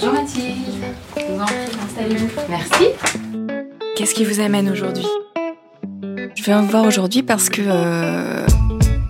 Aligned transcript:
Bonjour 0.00 0.14
Mathilde. 0.14 0.54
Je 1.16 1.22
vous 1.32 1.40
en 1.40 1.44
prie, 1.46 1.54
installez-vous. 1.84 2.28
Merci. 2.48 2.84
Qu'est-ce 3.96 4.14
qui 4.14 4.24
vous 4.24 4.38
amène 4.38 4.70
aujourd'hui? 4.70 5.06
Je 6.36 6.42
viens 6.44 6.60
vous 6.62 6.68
voir 6.68 6.84
aujourd'hui 6.84 7.24
parce 7.24 7.48
que... 7.48 7.62
euh, 7.66 8.46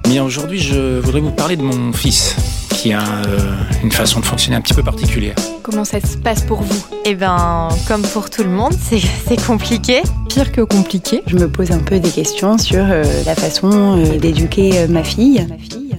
Bien, 0.09 0.25
aujourd'hui, 0.25 0.59
je 0.59 0.99
voudrais 1.01 1.21
vous 1.21 1.31
parler 1.31 1.57
de 1.57 1.63
mon 1.63 1.93
fils, 1.93 2.35
qui 2.71 2.95
a 2.95 3.03
euh, 3.03 3.39
une 3.83 3.93
façon 3.93 4.21
de 4.21 4.25
fonctionner 4.25 4.57
un 4.57 4.63
petit 4.63 4.73
peu 4.73 4.83
particulière. 4.83 5.35
comment 5.63 5.85
ça 5.85 6.01
se 6.01 6.17
passe 6.17 6.43
pour 6.45 6.63
vous? 6.63 6.87
Eh 7.05 7.15
ben, 7.15 7.69
comme 7.87 8.03
pour 8.03 8.31
tout 8.31 8.43
le 8.43 8.51
monde, 8.51 8.73
c'est 8.73 9.01
c'est 9.27 9.45
compliqué. 9.47 10.01
Pire 10.31 10.51
que 10.53 10.63
compliqué. 10.63 11.23
Je 11.27 11.37
me 11.37 11.51
pose 11.51 11.71
un 11.71 11.81
peu 11.81 11.99
des 12.01 12.11
questions 12.11 12.57
sur 12.57 12.83
euh, 12.83 13.05
la 13.27 13.35
façon 13.35 13.99
euh, 13.99 14.17
d'éduquer 14.19 14.79
euh, 14.79 14.89
ma 14.89 15.05
fille. 15.05 15.47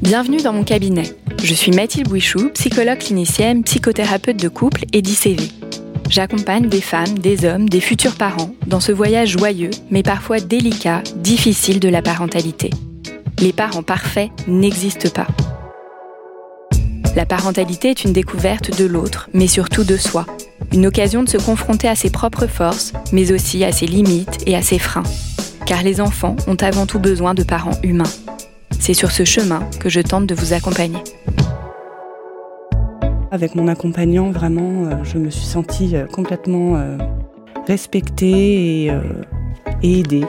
Bienvenue 0.02 0.41
dans 0.41 0.53
mon 0.53 0.63
cabinet. 0.63 1.03
Je 1.41 1.53
suis 1.53 1.71
Mathilde 1.71 2.09
Bouichou, 2.09 2.49
psychologue 2.53 2.98
clinicienne, 2.98 3.63
psychothérapeute 3.63 4.38
de 4.38 4.50
couple 4.50 4.83
et 4.91 5.02
d'ICV. 5.02 5.50
J'accompagne 6.09 6.67
des 6.67 6.81
femmes, 6.81 7.17
des 7.17 7.45
hommes, 7.45 7.69
des 7.69 7.80
futurs 7.80 8.16
parents 8.16 8.53
dans 8.67 8.80
ce 8.80 8.91
voyage 8.91 9.30
joyeux, 9.38 9.69
mais 9.89 10.03
parfois 10.03 10.39
délicat, 10.39 11.02
difficile 11.16 11.80
de 11.80 11.88
la 11.88 12.02
parentalité. 12.02 12.72
Les 13.39 13.53
parents 13.53 13.83
parfaits 13.83 14.30
n'existent 14.47 15.09
pas. 15.09 15.28
La 17.16 17.25
parentalité 17.25 17.91
est 17.91 18.03
une 18.03 18.13
découverte 18.13 18.78
de 18.78 18.85
l'autre, 18.85 19.30
mais 19.33 19.47
surtout 19.47 19.83
de 19.83 19.97
soi. 19.97 20.25
Une 20.73 20.88
occasion 20.88 21.23
de 21.23 21.30
se 21.30 21.38
confronter 21.38 21.88
à 21.88 21.95
ses 21.95 22.09
propres 22.09 22.47
forces, 22.47 22.91
mais 23.13 23.31
aussi 23.31 23.63
à 23.63 23.72
ses 23.72 23.88
limites 23.88 24.44
et 24.45 24.56
à 24.56 24.61
ses 24.61 24.80
freins. 24.80 25.03
Car 25.66 25.83
les 25.83 26.02
enfants 26.02 26.35
ont 26.47 26.56
avant 26.56 26.85
tout 26.85 27.00
besoin 27.00 27.33
de 27.33 27.44
parents 27.44 27.80
humains. 27.81 28.03
C'est 28.80 28.94
sur 28.94 29.11
ce 29.11 29.25
chemin 29.25 29.61
que 29.80 29.89
je 29.89 30.00
tente 30.02 30.25
de 30.25 30.35
vous 30.35 30.53
accompagner. 30.53 31.00
Avec 33.31 33.53
mon 33.53 33.67
accompagnant, 33.67 34.31
vraiment, 34.31 34.85
euh, 34.85 35.03
je 35.03 35.19
me 35.19 35.30
suis 35.30 35.45
sentie 35.45 35.95
euh, 35.95 36.08
complètement 36.08 36.77
euh, 36.77 36.97
respectée 37.67 38.85
et, 38.85 38.91
et 39.83 39.99
aidée. 39.99 40.25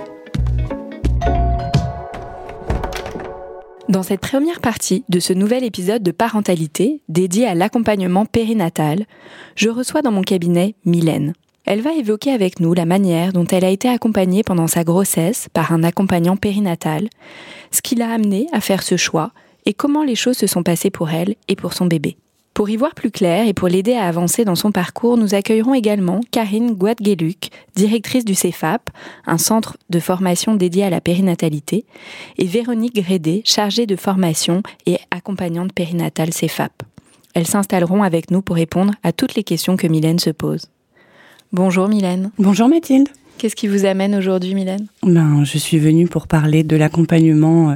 Dans 3.88 4.02
cette 4.02 4.20
première 4.20 4.60
partie 4.60 5.04
de 5.08 5.18
ce 5.18 5.32
nouvel 5.32 5.64
épisode 5.64 6.02
de 6.02 6.10
parentalité 6.10 7.00
dédié 7.08 7.46
à 7.46 7.54
l'accompagnement 7.54 8.26
périnatal, 8.26 9.06
je 9.56 9.70
reçois 9.70 10.02
dans 10.02 10.12
mon 10.12 10.22
cabinet 10.22 10.74
Mylène. 10.84 11.32
Elle 11.64 11.80
va 11.80 11.94
évoquer 11.94 12.32
avec 12.32 12.60
nous 12.60 12.74
la 12.74 12.84
manière 12.84 13.32
dont 13.32 13.46
elle 13.46 13.64
a 13.64 13.70
été 13.70 13.88
accompagnée 13.88 14.42
pendant 14.42 14.66
sa 14.66 14.84
grossesse 14.84 15.48
par 15.52 15.72
un 15.72 15.82
accompagnant 15.84 16.36
périnatal, 16.36 17.08
ce 17.70 17.80
qui 17.80 17.94
l'a 17.94 18.10
amenée 18.10 18.46
à 18.52 18.60
faire 18.60 18.82
ce 18.82 18.96
choix 18.96 19.32
et 19.66 19.72
comment 19.72 20.04
les 20.04 20.14
choses 20.16 20.36
se 20.36 20.46
sont 20.46 20.62
passées 20.62 20.90
pour 20.90 21.10
elle 21.10 21.34
et 21.48 21.56
pour 21.56 21.72
son 21.72 21.86
bébé. 21.86 22.16
Pour 22.60 22.68
y 22.68 22.76
voir 22.76 22.94
plus 22.94 23.10
clair 23.10 23.48
et 23.48 23.54
pour 23.54 23.68
l'aider 23.68 23.94
à 23.94 24.06
avancer 24.06 24.44
dans 24.44 24.54
son 24.54 24.70
parcours, 24.70 25.16
nous 25.16 25.34
accueillerons 25.34 25.72
également 25.72 26.20
Karine 26.30 26.74
Guadgueluc, 26.74 27.48
directrice 27.74 28.26
du 28.26 28.34
CEFAP, 28.34 28.90
un 29.26 29.38
centre 29.38 29.78
de 29.88 29.98
formation 29.98 30.56
dédié 30.56 30.84
à 30.84 30.90
la 30.90 31.00
périnatalité, 31.00 31.86
et 32.36 32.44
Véronique 32.44 32.96
Grédé, 32.96 33.40
chargée 33.46 33.86
de 33.86 33.96
formation 33.96 34.62
et 34.84 34.98
accompagnante 35.10 35.72
périnatale 35.72 36.34
CEFAP. 36.34 36.82
Elles 37.32 37.46
s'installeront 37.46 38.02
avec 38.02 38.30
nous 38.30 38.42
pour 38.42 38.56
répondre 38.56 38.92
à 39.02 39.12
toutes 39.12 39.36
les 39.36 39.42
questions 39.42 39.78
que 39.78 39.86
Mylène 39.86 40.18
se 40.18 40.28
pose. 40.28 40.66
Bonjour 41.54 41.88
Mylène. 41.88 42.30
Bonjour 42.36 42.68
Mathilde. 42.68 43.08
Qu'est-ce 43.38 43.56
qui 43.56 43.68
vous 43.68 43.86
amène 43.86 44.14
aujourd'hui 44.14 44.54
Mylène? 44.54 44.86
Ben, 45.02 45.44
je 45.44 45.56
suis 45.56 45.78
venue 45.78 46.08
pour 46.08 46.26
parler 46.26 46.62
de 46.62 46.76
l'accompagnement 46.76 47.70
euh, 47.70 47.74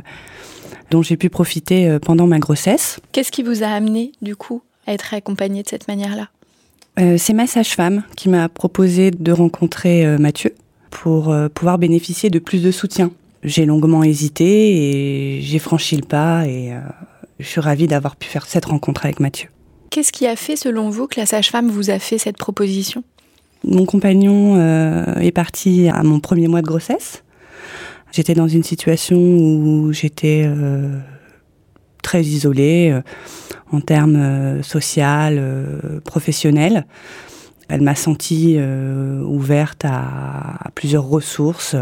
dont 0.90 1.00
j'ai 1.00 1.16
pu 1.16 1.30
profiter 1.30 1.88
euh, 1.88 1.98
pendant 1.98 2.26
ma 2.26 2.38
grossesse. 2.38 3.00
Qu'est-ce 3.12 3.32
qui 3.32 3.42
vous 3.42 3.62
a 3.62 3.68
amené 3.68 4.12
du 4.20 4.36
coup 4.36 4.60
être 4.86 5.14
accompagnée 5.14 5.62
de 5.62 5.68
cette 5.68 5.88
manière-là 5.88 6.28
Euh, 6.98 7.16
C'est 7.18 7.32
ma 7.32 7.46
sage-femme 7.46 8.02
qui 8.16 8.28
m'a 8.28 8.48
proposé 8.48 9.10
de 9.10 9.32
rencontrer 9.32 10.06
euh, 10.06 10.18
Mathieu 10.18 10.54
pour 10.90 11.32
euh, 11.32 11.48
pouvoir 11.48 11.78
bénéficier 11.78 12.30
de 12.30 12.38
plus 12.38 12.62
de 12.62 12.70
soutien. 12.70 13.10
J'ai 13.42 13.66
longuement 13.66 14.04
hésité 14.04 15.36
et 15.36 15.42
j'ai 15.42 15.58
franchi 15.58 15.96
le 15.96 16.06
pas 16.06 16.46
et 16.46 16.72
je 17.38 17.46
suis 17.46 17.60
ravie 17.60 17.86
d'avoir 17.86 18.16
pu 18.16 18.26
faire 18.26 18.46
cette 18.46 18.64
rencontre 18.64 19.04
avec 19.04 19.20
Mathieu. 19.20 19.48
Qu'est-ce 19.90 20.12
qui 20.12 20.26
a 20.26 20.34
fait 20.34 20.56
selon 20.56 20.88
vous 20.88 21.06
que 21.06 21.20
la 21.20 21.26
sage-femme 21.26 21.68
vous 21.68 21.90
a 21.90 21.98
fait 21.98 22.16
cette 22.16 22.38
proposition? 22.38 23.04
Mon 23.62 23.84
compagnon 23.84 24.58
est 25.20 25.30
parti 25.30 25.90
à 25.90 26.02
mon 26.02 26.20
premier 26.20 26.48
mois 26.48 26.62
de 26.62 26.66
grossesse. 26.66 27.22
J'étais 28.12 28.32
dans 28.32 28.48
une 28.48 28.62
situation 28.62 29.18
où 29.18 29.92
j'étais 29.92 30.48
très 32.04 32.22
isolée 32.22 32.92
euh, 32.92 33.00
en 33.72 33.80
termes 33.80 34.16
euh, 34.16 34.62
social, 34.62 35.36
euh, 35.38 36.00
professionnels. 36.04 36.86
Elle 37.68 37.80
m'a 37.80 37.94
sentie 37.94 38.58
ouverte 39.26 39.86
à, 39.86 40.70
plusieurs 40.74 41.08
ressources. 41.08 41.74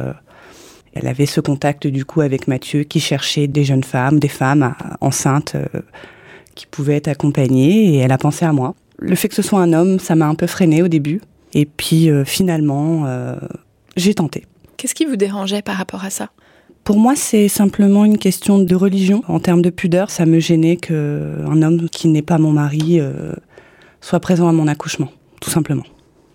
Elle 0.94 1.09
avait 1.09 1.27
ce 1.27 1.41
contact 1.41 1.88
du 1.88 2.05
coup 2.05 2.21
avec 2.21 2.47
Mathieu 2.47 2.84
qui 2.84 3.00
cherchait 3.00 3.49
des 3.49 3.65
jeunes 3.65 3.83
femmes, 3.83 4.21
des 4.21 4.28
femmes 4.28 4.77
enceintes 5.00 5.56
qui 6.54 6.66
pouvaient 6.66 6.94
être 6.94 7.09
accompagnées 7.09 7.94
et 7.94 7.97
elle 7.97 8.12
a 8.12 8.16
pensé 8.16 8.44
à 8.44 8.53
moi. 8.53 8.77
Le 9.00 9.16
fait 9.16 9.28
que 9.28 9.34
ce 9.34 9.43
soit 9.43 9.60
un 9.60 9.72
homme, 9.72 9.99
ça 9.99 10.15
m'a 10.15 10.28
un 10.28 10.37
peu 10.37 10.47
freiné 10.47 10.83
au 10.83 10.89
début. 10.89 11.21
Et 11.53 11.66
puis 11.66 12.09
finalement, 12.25 13.04
j'ai 13.97 14.15
tenté. 14.15 14.44
Qu'est-ce 14.77 14.94
qui 14.94 15.04
vous 15.04 15.16
dérangeait 15.16 15.62
par 15.62 15.75
rapport 15.75 16.04
à 16.04 16.10
ça? 16.10 16.31
Pour 16.84 16.98
moi, 16.98 17.15
c'est 17.15 17.48
simplement 17.48 18.04
une 18.04 18.19
question 18.19 18.59
de 18.59 18.75
religion. 18.75 19.22
En 19.28 19.38
termes 19.38 19.62
de 19.62 19.70
pudeur, 19.70 20.10
ça 20.10 20.26
me 20.26 20.41
gênait 20.41 20.76
qu'un 20.76 21.62
homme 21.62 21.88
qui 21.88 22.09
n'est 22.09 22.22
pas 22.22 22.38
mon 22.38 22.50
mari 22.50 22.98
euh, 22.98 23.32
soit 24.00 24.19
présent 24.19 24.48
à 24.48 24.53
mon 24.53 24.66
accouchement, 24.66 25.09
tout 25.41 25.50
simplement. 25.50 25.84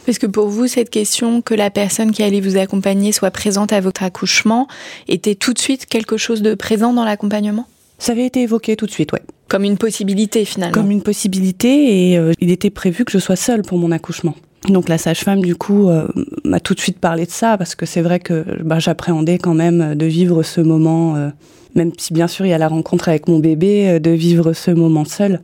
Parce 0.05 0.19
que 0.19 0.25
pour 0.25 0.47
vous, 0.47 0.67
cette 0.67 0.89
question 0.89 1.41
que 1.41 1.53
la 1.53 1.69
personne 1.69 2.11
qui 2.11 2.23
allait 2.23 2.39
vous 2.39 2.55
accompagner 2.55 3.11
soit 3.11 3.29
présente 3.29 3.73
à 3.73 3.81
votre 3.81 4.03
accouchement 4.03 4.69
était 5.09 5.35
tout 5.35 5.51
de 5.51 5.59
suite 5.59 5.85
quelque 5.85 6.15
chose 6.15 6.41
de 6.41 6.55
présent 6.55 6.93
dans 6.93 7.03
l'accompagnement? 7.03 7.67
Ça 7.99 8.13
avait 8.13 8.25
été 8.25 8.41
évoqué 8.41 8.77
tout 8.77 8.85
de 8.85 8.91
suite, 8.91 9.11
ouais. 9.11 9.21
Comme 9.49 9.65
une 9.65 9.77
possibilité 9.77 10.45
finalement. 10.45 10.73
Comme 10.73 10.91
une 10.91 11.01
possibilité 11.01 12.11
et 12.11 12.17
euh, 12.17 12.31
il 12.39 12.51
était 12.51 12.69
prévu 12.69 13.03
que 13.03 13.11
je 13.11 13.17
sois 13.17 13.35
seule 13.35 13.63
pour 13.63 13.77
mon 13.77 13.91
accouchement. 13.91 14.35
Donc 14.67 14.89
la 14.89 14.97
sage-femme, 14.97 15.41
du 15.41 15.55
coup, 15.55 15.89
euh, 15.89 16.07
m'a 16.43 16.59
tout 16.59 16.73
de 16.73 16.79
suite 16.79 16.99
parlé 16.99 17.25
de 17.25 17.31
ça 17.31 17.57
parce 17.57 17.75
que 17.75 17.85
c'est 17.85 18.01
vrai 18.01 18.19
que 18.19 18.45
bah, 18.63 18.79
j'appréhendais 18.79 19.37
quand 19.37 19.53
même 19.53 19.95
de 19.95 20.05
vivre 20.05 20.43
ce 20.43 20.61
moment, 20.61 21.15
euh, 21.15 21.29
même 21.75 21.91
si 21.97 22.13
bien 22.13 22.27
sûr 22.27 22.45
il 22.45 22.49
y 22.49 22.53
a 22.53 22.57
la 22.57 22.67
rencontre 22.67 23.07
avec 23.09 23.27
mon 23.27 23.39
bébé, 23.39 23.89
euh, 23.89 23.99
de 23.99 24.11
vivre 24.11 24.53
ce 24.53 24.71
moment 24.71 25.05
seul. 25.05 25.41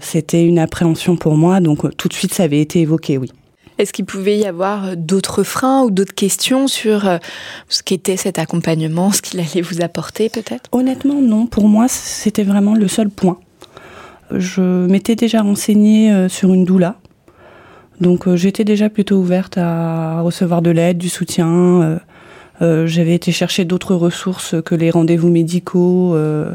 C'était 0.00 0.44
une 0.44 0.58
appréhension 0.58 1.16
pour 1.16 1.36
moi, 1.36 1.60
donc 1.60 1.84
euh, 1.84 1.90
tout 1.96 2.08
de 2.08 2.14
suite 2.14 2.34
ça 2.34 2.44
avait 2.44 2.60
été 2.60 2.80
évoqué, 2.80 3.18
oui. 3.18 3.30
Est-ce 3.78 3.92
qu'il 3.92 4.04
pouvait 4.04 4.36
y 4.36 4.44
avoir 4.44 4.86
euh, 4.86 4.94
d'autres 4.96 5.44
freins 5.44 5.84
ou 5.84 5.90
d'autres 5.90 6.14
questions 6.14 6.66
sur 6.66 7.06
euh, 7.06 7.18
ce 7.68 7.82
qu'était 7.84 8.16
cet 8.16 8.38
accompagnement, 8.40 9.12
ce 9.12 9.22
qu'il 9.22 9.38
allait 9.38 9.60
vous 9.62 9.80
apporter 9.82 10.28
peut-être? 10.28 10.68
Honnêtement, 10.72 11.22
non. 11.22 11.46
Pour 11.46 11.68
moi, 11.68 11.86
c'était 11.88 12.42
vraiment 12.42 12.74
le 12.74 12.88
seul 12.88 13.08
point. 13.08 13.38
Je 14.32 14.86
m'étais 14.86 15.14
déjà 15.14 15.42
renseignée 15.42 16.12
euh, 16.12 16.28
sur 16.28 16.52
une 16.52 16.64
doula. 16.64 16.96
Donc 18.00 18.28
euh, 18.28 18.36
j'étais 18.36 18.64
déjà 18.64 18.88
plutôt 18.88 19.16
ouverte 19.16 19.58
à 19.58 20.20
recevoir 20.20 20.62
de 20.62 20.70
l'aide, 20.70 20.98
du 20.98 21.08
soutien. 21.08 21.48
euh, 21.82 21.98
euh, 22.62 22.86
J'avais 22.86 23.14
été 23.14 23.32
chercher 23.32 23.64
d'autres 23.64 23.94
ressources 23.94 24.54
que 24.64 24.74
les 24.74 24.90
rendez-vous 24.90 25.28
médicaux 25.28 26.14
euh, 26.14 26.52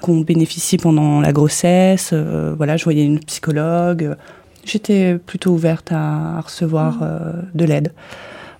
qu'on 0.00 0.20
bénéficie 0.20 0.78
pendant 0.78 1.20
la 1.20 1.32
grossesse. 1.32 2.10
Euh, 2.12 2.54
voilà, 2.56 2.76
je 2.76 2.84
voyais 2.84 3.04
une 3.04 3.20
psychologue. 3.20 4.16
J'étais 4.64 5.18
plutôt 5.18 5.50
ouverte 5.50 5.90
à, 5.92 6.38
à 6.38 6.40
recevoir 6.40 7.00
euh, 7.02 7.32
de 7.54 7.64
l'aide. 7.64 7.92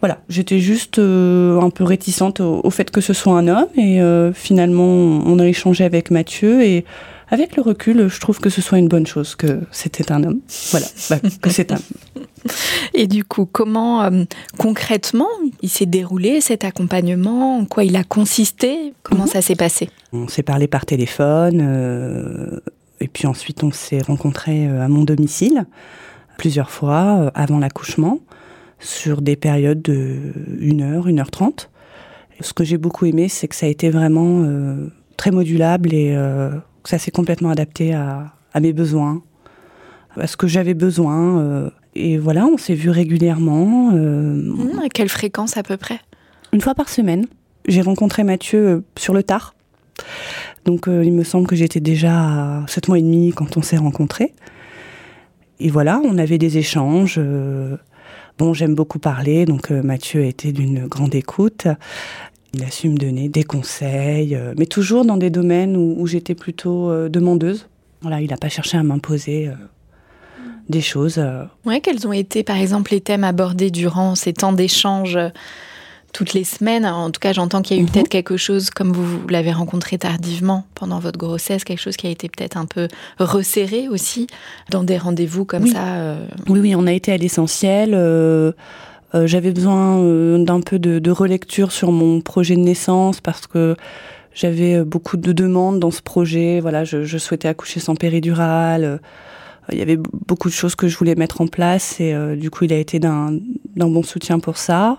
Voilà, 0.01 0.19
j'étais 0.29 0.59
juste 0.59 0.99
euh, 0.99 1.61
un 1.61 1.71
peu 1.71 1.85
réticente 1.85 2.41
au, 2.41 2.61
au 2.65 2.71
fait 2.71 2.91
que 2.91 3.01
ce 3.01 3.13
soit 3.13 3.39
un 3.39 3.47
homme 3.47 3.69
et 3.77 4.03
euh, 4.03 4.33
finalement 4.33 4.83
on 5.25 5.39
a 5.39 5.47
échangé 5.47 5.85
avec 5.85 6.11
Mathieu 6.11 6.63
et 6.65 6.85
Avec 7.33 7.57
le 7.57 7.63
recul, 7.63 8.09
je 8.09 8.21
trouve 8.21 8.41
que 8.41 8.51
ce 8.51 8.61
soit 8.61 8.77
une 8.77 8.89
bonne 8.89 9.07
chose 9.07 9.37
que 9.37 9.61
c'était 9.71 10.13
un 10.13 10.23
homme. 10.23 10.41
Voilà, 10.71 10.87
bah, 11.09 11.17
que 11.41 11.49
c'est 11.49 11.73
un. 11.73 11.79
Et 12.95 13.07
du 13.07 13.25
coup, 13.25 13.49
comment 13.51 14.03
euh, 14.03 14.25
concrètement 14.59 15.31
il 15.63 15.71
s'est 15.71 15.87
déroulé 15.87 16.43
cet 16.43 16.63
accompagnement? 16.63 17.57
En 17.57 17.65
quoi 17.65 17.85
il 17.85 17.97
a 17.97 18.05
consisté? 18.05 18.93
Comment 19.03 19.23
mhm. 19.23 19.31
ça 19.31 19.41
s'est 19.41 19.57
passé? 19.57 19.89
On 20.13 20.29
s'est 20.29 20.43
parlé 20.43 20.67
par 20.67 20.85
téléphone, 20.85 21.61
euh, 21.63 22.61
et 23.01 23.09
puis 23.09 23.27
ensuite 23.27 23.65
on 23.65 23.73
s'est 23.73 24.03
rencontrés 24.03 24.69
euh, 24.69 24.85
à 24.85 24.89
mon 24.89 25.05
domicile 25.05 25.65
plusieurs 26.37 26.71
fois 26.71 27.31
avant 27.35 27.59
l'accouchement, 27.59 28.19
sur 28.79 29.23
des 29.23 29.37
périodes 29.37 29.81
de 29.81 30.35
1 30.61 30.81
heure, 30.81 31.07
1 31.07 31.19
heure 31.19 31.31
30. 31.31 31.71
Ce 32.41 32.53
que 32.53 32.65
j'ai 32.65 32.77
beaucoup 32.77 33.07
aimé, 33.07 33.29
c'est 33.29 33.49
que 33.49 33.55
ça 33.55 33.65
a 33.65 33.69
été 33.69 33.89
vraiment 33.89 34.45
très 35.17 35.31
modulable 35.31 35.95
et 35.95 36.17
ça 36.85 36.99
s'est 36.99 37.11
complètement 37.11 37.51
adapté 37.51 37.95
à, 37.95 38.33
à, 38.53 38.61
mes 38.61 38.73
besoins, 38.73 39.23
à 40.17 40.27
ce 40.27 40.37
que 40.37 40.47
j'avais 40.47 40.75
besoin 40.75 41.71
et 41.95 42.17
voilà, 42.17 42.47
on 42.47 42.57
s'est 42.57 42.75
vu 42.75 42.91
régulièrement. 42.91 43.91
Euh, 43.93 44.35
mmh, 44.35 44.81
à 44.85 44.89
quelle 44.89 45.09
fréquence 45.09 45.57
à 45.57 45.63
peu 45.63 45.77
près? 45.77 46.01
Une 46.53 46.61
fois 46.61 46.75
par 46.75 46.89
semaine. 46.89 47.27
J'ai 47.69 47.83
rencontré 47.83 48.25
Mathieu 48.25 48.67
euh, 48.67 48.85
sur 48.97 49.15
le 49.15 49.23
tard. 49.23 49.55
Donc 50.65 50.89
euh, 50.89 51.05
il 51.05 51.13
me 51.13 51.25
semble 51.25 51.47
que 51.47 51.57
j'étais 51.57 51.81
déjà 51.81 52.63
à 52.63 52.67
7 52.67 52.89
mois 52.89 52.99
et 52.99 53.03
demi 53.03 53.33
quand 53.35 53.57
on 53.57 53.63
s'est 53.63 53.77
rencontrés. 53.77 54.33
Et 55.61 55.71
voilà, 55.71 56.01
on 56.03 56.19
avait 56.19 56.39
des 56.39 56.59
échanges. 56.59 57.21
bon, 58.39 58.53
j'aime 58.53 58.75
beaucoup 58.75 58.99
parler, 58.99 59.45
donc 59.45 59.71
Mathieu 59.71 60.23
a 60.23 60.27
été 60.27 60.51
d'une 60.51 60.89
grande 60.89 61.15
écoute. 61.15 61.69
Il 62.55 62.63
a 62.65 62.71
su 62.71 62.89
me 62.89 62.97
donner 62.97 63.29
des 63.29 63.45
conseils, 63.45 64.39
mais 64.59 64.67
toujours 64.67 65.05
dans 65.05 65.17
des 65.17 65.31
domaines 65.31 65.77
où, 65.77 65.95
où 65.99 66.07
j'étais 66.07 66.35
plutôt 66.35 67.09
demandeuse. 67.09 67.67
Voilà, 68.03 68.21
il 68.21 68.29
n'a 68.29 68.37
pas 68.37 68.49
cherché 68.49 68.77
à 68.77 68.83
m'imposer 68.83 69.51
des 70.69 70.81
choses. 70.81 71.19
Euh. 71.19 71.45
Ouais, 71.65 71.81
quels 71.81 72.07
ont 72.07 72.13
été 72.13 72.43
par 72.43 72.57
exemple 72.57 72.93
les 72.93 73.01
thèmes 73.01 73.25
abordés 73.25 73.71
durant 73.71 74.15
ces 74.15 74.33
temps 74.33 74.53
d'échange 74.53 75.17
euh, 75.17 75.29
toutes 76.13 76.35
les 76.35 76.45
semaines? 76.45 76.87
En 76.87 77.11
tout 77.11 77.21
cas, 77.21 77.33
j'entends 77.33 77.63
qu'il 77.63 77.77
y 77.77 77.81
a 77.81 77.83
eu 77.83 77.87
mhm. 77.87 77.91
peut-être 77.93 78.09
quelque 78.09 78.37
chose, 78.37 78.71
comme 78.71 78.93
vous, 78.93 79.27
l'avez 79.29 79.53
rencontré 79.53 79.99
tardivement 79.99 80.65
pendant 80.75 80.99
votre 80.99 81.19
grossesse, 81.19 81.65
quelque 81.65 81.81
chose 81.81 81.97
qui 81.97 82.07
a 82.07 82.11
été 82.11 82.29
peut-être 82.29 82.57
un 82.57 82.67
peu 82.67 82.89
resserré 83.19 83.89
aussi 83.89 84.27
dans 84.71 84.83
des 84.83 84.99
rendez-vous 84.99 85.45
comme 85.45 85.67
ça. 85.67 85.95
Euh? 85.95 86.27
Oui, 86.49 86.61
oui, 86.61 86.75
on 86.77 86.87
a 86.87 86.93
été 86.93 87.13
à 87.13 87.17
l'essentiel. 87.17 87.95
J'avais 89.15 89.53
besoin 89.53 90.39
d'un 90.39 90.61
peu 90.61 90.79
de, 90.79 91.11
relecture 91.11 91.71
sur 91.71 91.93
mon 91.93 92.21
projet 92.21 92.55
de 92.55 92.61
naissance 92.61 93.21
parce 93.21 93.47
que 93.47 93.77
j'avais 94.35 94.83
beaucoup 94.85 95.19
de 95.19 95.33
demandes 95.33 95.81
dans 95.81 95.91
ce 95.91 96.01
projet. 96.01 96.61
Voilà, 96.61 96.85
je, 96.85 97.19
souhaitais 97.19 97.49
accoucher 97.49 97.79
sans 97.81 97.95
péridurale 97.95 99.01
il 99.71 99.79
y 99.79 99.83
avait 99.83 99.97
beaucoup 99.97 100.49
de 100.49 100.55
choses 100.55 100.75
que 100.75 100.89
je 100.89 100.97
voulais 100.97 101.15
mettre 101.15 101.41
en 101.41 101.47
place 101.47 102.01
et 102.01 102.13
euh, 102.13 102.35
du 102.35 102.51
coup 102.51 102.65
il 102.65 102.73
a 102.73 102.79
été 102.79 102.99
d'un 102.99 103.39
bon 103.77 104.03
soutien 104.03 104.39
pour 104.39 104.57
ça. 104.57 104.99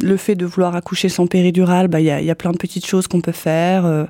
Le 0.00 0.16
fait 0.18 0.34
de 0.34 0.44
vouloir 0.44 0.76
accoucher 0.76 1.08
sans 1.08 1.26
péridurale, 1.26 1.88
bah, 1.88 2.00
il 2.00 2.06
y, 2.06 2.10
a, 2.10 2.20
y 2.20 2.30
a 2.30 2.34
plein 2.34 2.52
de 2.52 2.58
petites 2.58 2.84
choses 2.84 3.08
qu'on 3.08 3.22
peut 3.22 3.32
faire, 3.32 3.86
euh, 3.86 4.04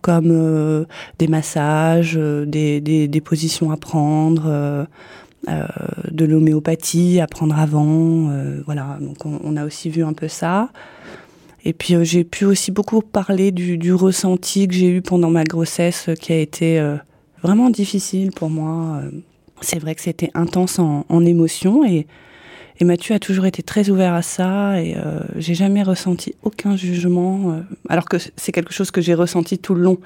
comme 0.00 0.30
euh, 0.30 0.86
des 1.18 1.28
massages, 1.28 2.14
des, 2.16 3.22
positions 3.22 3.70
à 3.70 3.76
prendre, 3.76 4.86
de 5.48 6.24
l'homéopathie 6.24 7.20
à 7.20 7.26
prendre 7.26 7.58
avant. 7.58 8.30
voilà, 8.64 8.98
donc 9.00 9.26
on, 9.26 9.56
a 9.56 9.64
aussi 9.64 9.90
vu 9.90 10.04
un 10.04 10.12
peu 10.12 10.28
ça. 10.28 10.70
Et 11.64 11.72
puis 11.72 11.94
j'ai 12.04 12.24
pu 12.24 12.44
aussi 12.44 12.70
beaucoup 12.70 13.00
parler 13.00 13.50
du, 13.50 13.92
ressenti 13.92 14.68
que 14.68 14.74
j'ai 14.74 14.88
eu 14.88 15.02
pendant 15.02 15.30
ma 15.30 15.44
grossesse, 15.44 16.10
qui 16.20 16.32
a 16.32 16.38
été 16.38 16.80
vraiment 17.42 17.70
difficile 17.70 18.30
pour 18.30 18.48
moi. 18.48 19.00
Euh, 19.02 19.10
c'est 19.60 19.78
vrai 19.78 19.94
que 19.94 20.00
c'était 20.00 20.30
intense 20.34 20.78
en, 20.78 21.24
émotion 21.24 21.84
et, 21.84 22.06
Mathieu 22.80 23.14
a 23.14 23.20
toujours 23.20 23.46
été 23.46 23.62
très 23.62 23.90
ouvert 23.90 24.12
à 24.12 24.22
ça 24.22 24.82
et 24.82 24.96
euh, 24.96 25.20
j'ai 25.36 25.54
jamais 25.54 25.84
ressenti 25.84 26.34
aucun 26.42 26.74
jugement, 26.74 27.52
euh, 27.52 27.60
alors 27.88 28.08
que 28.08 28.16
c'est 28.34 28.50
quelque 28.50 28.72
chose 28.72 28.90
que 28.90 29.00
j'ai 29.00 29.14
ressenti 29.14 29.56
tout 29.56 29.76
le 29.76 29.82
long 29.82 29.98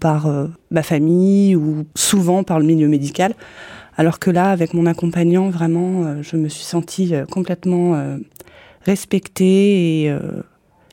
par 0.00 0.26
euh, 0.26 0.48
ma 0.72 0.82
famille 0.82 1.54
ou 1.54 1.84
souvent 1.94 2.42
par 2.42 2.58
le 2.58 2.66
milieu 2.66 2.88
médical. 2.88 3.34
Alors 3.98 4.18
que 4.18 4.30
là, 4.30 4.50
avec 4.50 4.72
mon 4.72 4.86
accompagnant, 4.86 5.50
vraiment, 5.50 6.22
je 6.22 6.36
me 6.36 6.48
suis 6.48 6.64
sentie 6.64 7.12
complètement 7.30 8.00
respectée 8.86 10.04
et, 10.04 10.16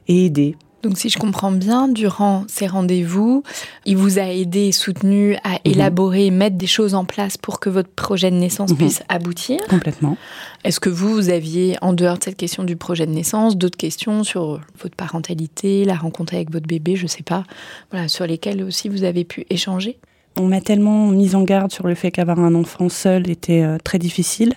et 0.07 0.25
aidée. 0.25 0.57
Donc 0.85 0.99
si 0.99 1.09
je 1.09 1.17
comprends 1.17 1.51
bien, 1.51 1.87
durant 1.87 2.43
ces 2.47 2.67
rendez-vous, 2.67 3.41
il 3.85 3.97
vous 3.97 4.19
a 4.19 4.31
aidé 4.31 4.67
et 4.67 4.71
soutenu 4.71 5.35
à 5.43 5.53
mhm. 5.53 5.59
élaborer 5.65 6.27
et 6.27 6.31
mettre 6.31 6.57
des 6.57 6.67
choses 6.67 6.93
en 6.93 7.05
place 7.05 7.37
pour 7.37 7.59
que 7.59 7.71
votre 7.71 7.89
projet 7.89 8.29
de 8.29 8.35
naissance 8.35 8.69
mhm. 8.69 8.77
puisse 8.77 9.03
aboutir. 9.09 9.59
Complètement. 9.67 10.15
Est-ce 10.63 10.79
que 10.79 10.89
vous, 10.89 11.11
vous 11.11 11.29
aviez, 11.29 11.75
en 11.81 11.91
dehors 11.91 12.19
de 12.19 12.23
cette 12.23 12.37
question 12.37 12.63
du 12.63 12.75
projet 12.75 13.07
de 13.07 13.11
naissance, 13.11 13.57
d'autres 13.57 13.77
questions 13.77 14.23
sur 14.23 14.61
votre 14.79 14.95
parentalité, 14.95 15.85
la 15.85 15.95
rencontre 15.95 16.35
avec 16.35 16.51
votre 16.51 16.67
bébé, 16.67 16.95
je 16.95 17.03
ne 17.03 17.07
sais 17.07 17.23
pas, 17.23 17.45
voilà, 17.89 18.07
sur 18.07 18.27
lesquelles 18.27 18.61
aussi 18.61 18.87
vous 18.87 19.03
avez 19.03 19.23
pu 19.23 19.47
échanger? 19.49 19.97
On 20.37 20.47
m'a 20.47 20.61
tellement 20.61 21.07
mis 21.07 21.35
en 21.35 21.43
garde 21.43 21.71
sur 21.71 21.87
le 21.87 21.95
fait 21.95 22.11
qu'avoir 22.11 22.39
un 22.39 22.55
enfant 22.55 22.89
seul 22.89 23.29
était 23.29 23.63
euh, 23.63 23.77
très 23.83 23.99
difficile. 23.99 24.53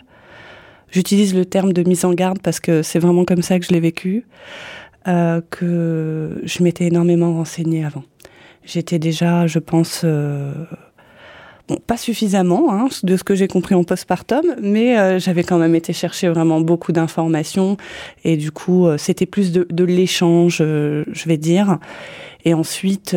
J'utilise 0.91 1.35
le 1.35 1.45
terme 1.45 1.73
de 1.73 1.83
mise 1.83 2.05
en 2.05 2.13
garde 2.13 2.41
parce 2.43 2.61
que 2.61 2.83
c'est 2.83 2.99
vraiment 2.99 3.25
comme 3.25 3.43
ça 3.43 3.59
que 3.59 3.67
je 3.67 3.73
l'ai 3.73 3.81
vécu. 3.81 4.27
Euh, 5.07 5.41
que 5.51 6.41
je 6.45 6.63
m'étais 6.63 6.87
énormément 6.87 7.33
renseignée 7.33 7.85
avant. 7.85 8.05
J'étais 8.65 8.99
déjà, 8.99 9.47
je 9.47 9.59
pense, 9.59 10.03
euh, 10.05 10.53
bon, 11.69 11.77
pas 11.87 11.97
suffisamment 11.97 12.73
hein, 12.73 12.89
de 13.03 13.17
ce 13.17 13.25
que 13.25 13.35
j'ai 13.35 13.49
compris 13.49 13.75
en 13.75 13.85
postpartum, 13.85 14.43
mais 14.61 14.99
euh, 14.99 15.19
j'avais 15.19 15.45
quand 15.45 15.59
même 15.59 15.75
été 15.75 15.93
chercher 15.93 16.29
vraiment 16.29 16.61
beaucoup 16.61 16.93
d'informations 16.93 17.77
et 18.25 18.37
du 18.37 18.51
coup, 18.51 18.89
c'était 18.97 19.27
plus 19.27 19.53
de, 19.53 19.67
de 19.71 19.85
l'échange, 19.85 20.59
je 20.59 21.29
vais 21.29 21.37
dire. 21.37 21.79
Et 22.45 22.55
ensuite, 22.55 23.17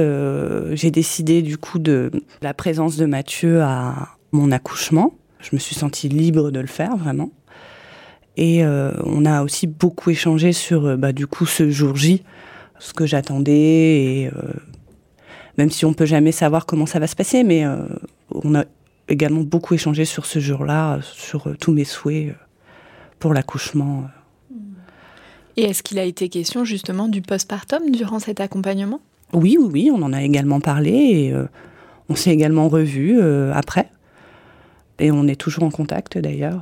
j'ai 0.73 0.91
décidé 0.91 1.41
du 1.41 1.57
coup 1.57 1.79
de 1.79 2.11
la 2.41 2.53
présence 2.53 2.97
de 2.97 3.05
Mathieu 3.05 3.61
à 3.61 4.09
mon 4.31 4.51
accouchement. 4.51 5.13
Je 5.39 5.49
me 5.53 5.59
suis 5.59 5.75
sentie 5.75 6.09
libre 6.09 6.51
de 6.51 6.59
le 6.59 6.67
faire 6.67 6.95
vraiment. 6.97 7.31
Et 8.37 8.63
euh, 8.63 8.91
on 9.03 9.25
a 9.25 9.43
aussi 9.43 9.67
beaucoup 9.67 10.09
échangé 10.09 10.53
sur, 10.53 10.85
euh, 10.85 10.95
bah, 10.95 11.11
du 11.11 11.27
coup, 11.27 11.45
ce 11.45 11.69
jour 11.69 11.95
J, 11.95 12.23
ce 12.79 12.93
que 12.93 13.05
j'attendais, 13.05 13.51
et 13.51 14.27
euh, 14.27 14.53
même 15.57 15.69
si 15.69 15.85
on 15.85 15.93
peut 15.93 16.05
jamais 16.05 16.31
savoir 16.31 16.65
comment 16.65 16.85
ça 16.85 16.99
va 16.99 17.07
se 17.07 17.15
passer, 17.15 17.43
mais 17.43 17.65
on 18.33 18.55
a 18.55 18.65
également 19.07 19.41
beaucoup 19.41 19.73
échangé 19.73 20.05
sur 20.05 20.25
ce 20.25 20.39
jour-là, 20.39 20.99
sur 21.01 21.55
tous 21.59 21.71
mes 21.71 21.83
souhaits 21.83 22.35
pour 23.19 23.33
l'accouchement. 23.33 24.05
Et 25.57 25.63
est-ce 25.63 25.83
qu'il 25.83 25.99
a 25.99 26.03
été 26.03 26.29
question 26.29 26.63
justement 26.63 27.07
du 27.07 27.21
postpartum 27.21 27.91
durant 27.91 28.19
cet 28.19 28.39
accompagnement? 28.39 29.01
Oui, 29.33 29.57
oui, 29.59 29.69
oui, 29.71 29.91
on 29.93 30.01
en 30.01 30.13
a 30.13 30.23
également 30.23 30.59
parlé 30.59 30.91
et 30.91 31.33
on 32.09 32.15
s'est 32.15 32.31
également 32.31 32.69
revus 32.69 33.21
après. 33.53 33.89
Et 34.99 35.11
on 35.11 35.27
est 35.27 35.35
toujours 35.35 35.63
en 35.63 35.71
contact 35.71 36.17
d'ailleurs 36.17 36.61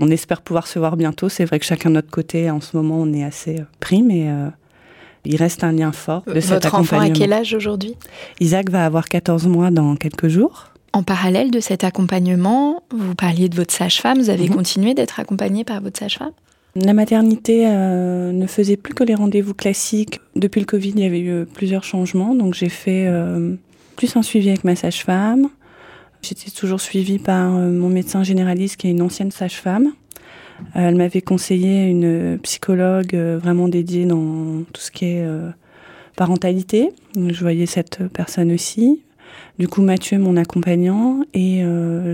on 0.00 0.10
espère 0.10 0.40
pouvoir 0.40 0.66
se 0.66 0.78
voir 0.78 0.96
bientôt. 0.96 1.28
C'est 1.28 1.44
vrai 1.44 1.58
que 1.58 1.66
chacun 1.66 1.90
de 1.90 1.94
notre 1.94 2.10
côté, 2.10 2.50
en 2.50 2.60
ce 2.60 2.76
moment, 2.76 2.96
on 2.98 3.12
est 3.12 3.22
assez 3.22 3.60
euh, 3.60 3.64
pris, 3.78 4.02
mais 4.02 4.28
euh, 4.28 4.48
il 5.24 5.36
reste 5.36 5.62
un 5.62 5.72
lien 5.72 5.92
fort 5.92 6.24
de 6.26 6.40
cet 6.40 6.64
Votre 6.64 6.74
enfant 6.74 6.98
a 6.98 7.10
quel 7.10 7.32
âge 7.32 7.54
aujourd'hui? 7.54 7.94
Isaac 8.40 8.70
va 8.70 8.86
avoir 8.86 9.08
14 9.08 9.46
mois 9.46 9.70
dans 9.70 9.94
quelques 9.96 10.28
jours. 10.28 10.72
En 10.92 11.02
parallèle 11.02 11.50
de 11.50 11.60
cet 11.60 11.84
accompagnement, 11.84 12.82
vous 12.90 13.14
parliez 13.14 13.48
de 13.48 13.56
votre 13.56 13.72
sage-femme, 13.72 14.18
vous 14.18 14.30
avez 14.30 14.48
mhm. 14.48 14.56
continué 14.56 14.94
d'être 14.94 15.20
accompagné 15.20 15.64
par 15.64 15.80
votre 15.80 15.98
sage-femme? 15.98 16.32
La 16.76 16.92
maternité 16.92 17.66
euh, 17.66 18.32
ne 18.32 18.46
faisait 18.46 18.76
plus 18.76 18.94
que 18.94 19.02
les 19.02 19.14
rendez-vous 19.14 19.54
classiques. 19.54 20.20
Depuis 20.36 20.60
le 20.60 20.66
Covid, 20.66 20.90
il 20.90 21.00
y 21.00 21.04
avait 21.04 21.20
eu 21.20 21.46
plusieurs 21.46 21.84
changements, 21.84 22.34
donc 22.34 22.54
j'ai 22.54 22.68
fait 22.68 23.08
plus 23.96 24.16
un 24.16 24.22
suivi 24.22 24.48
avec 24.50 24.64
ma 24.64 24.76
sage-femme, 24.76 25.50
J'étais 26.22 26.50
toujours 26.50 26.80
suivie 26.80 27.18
par 27.18 27.56
euh, 27.56 27.70
mon 27.70 27.88
médecin 27.88 28.22
généraliste 28.22 28.76
qui 28.76 28.88
est 28.88 28.90
une 28.90 29.02
ancienne 29.02 29.30
sage-femme. 29.30 29.92
Euh, 30.76 30.88
elle 30.88 30.96
m'avait 30.96 31.22
conseillé 31.22 31.86
une 31.86 32.38
psychologue 32.42 33.14
euh, 33.14 33.38
vraiment 33.38 33.68
dédiée 33.68 34.04
dans 34.04 34.62
tout 34.72 34.80
ce 34.80 34.90
qui 34.90 35.06
est 35.06 35.26
parentalité. 36.16 36.90
Je 37.16 37.40
voyais 37.40 37.66
cette 37.66 38.06
personne 38.08 38.52
aussi. 38.52 39.00
Du 39.60 39.68
coup, 39.68 39.82
Mathieu, 39.82 40.18
mon 40.18 40.36
accompagnant, 40.36 41.20
et 41.34 41.62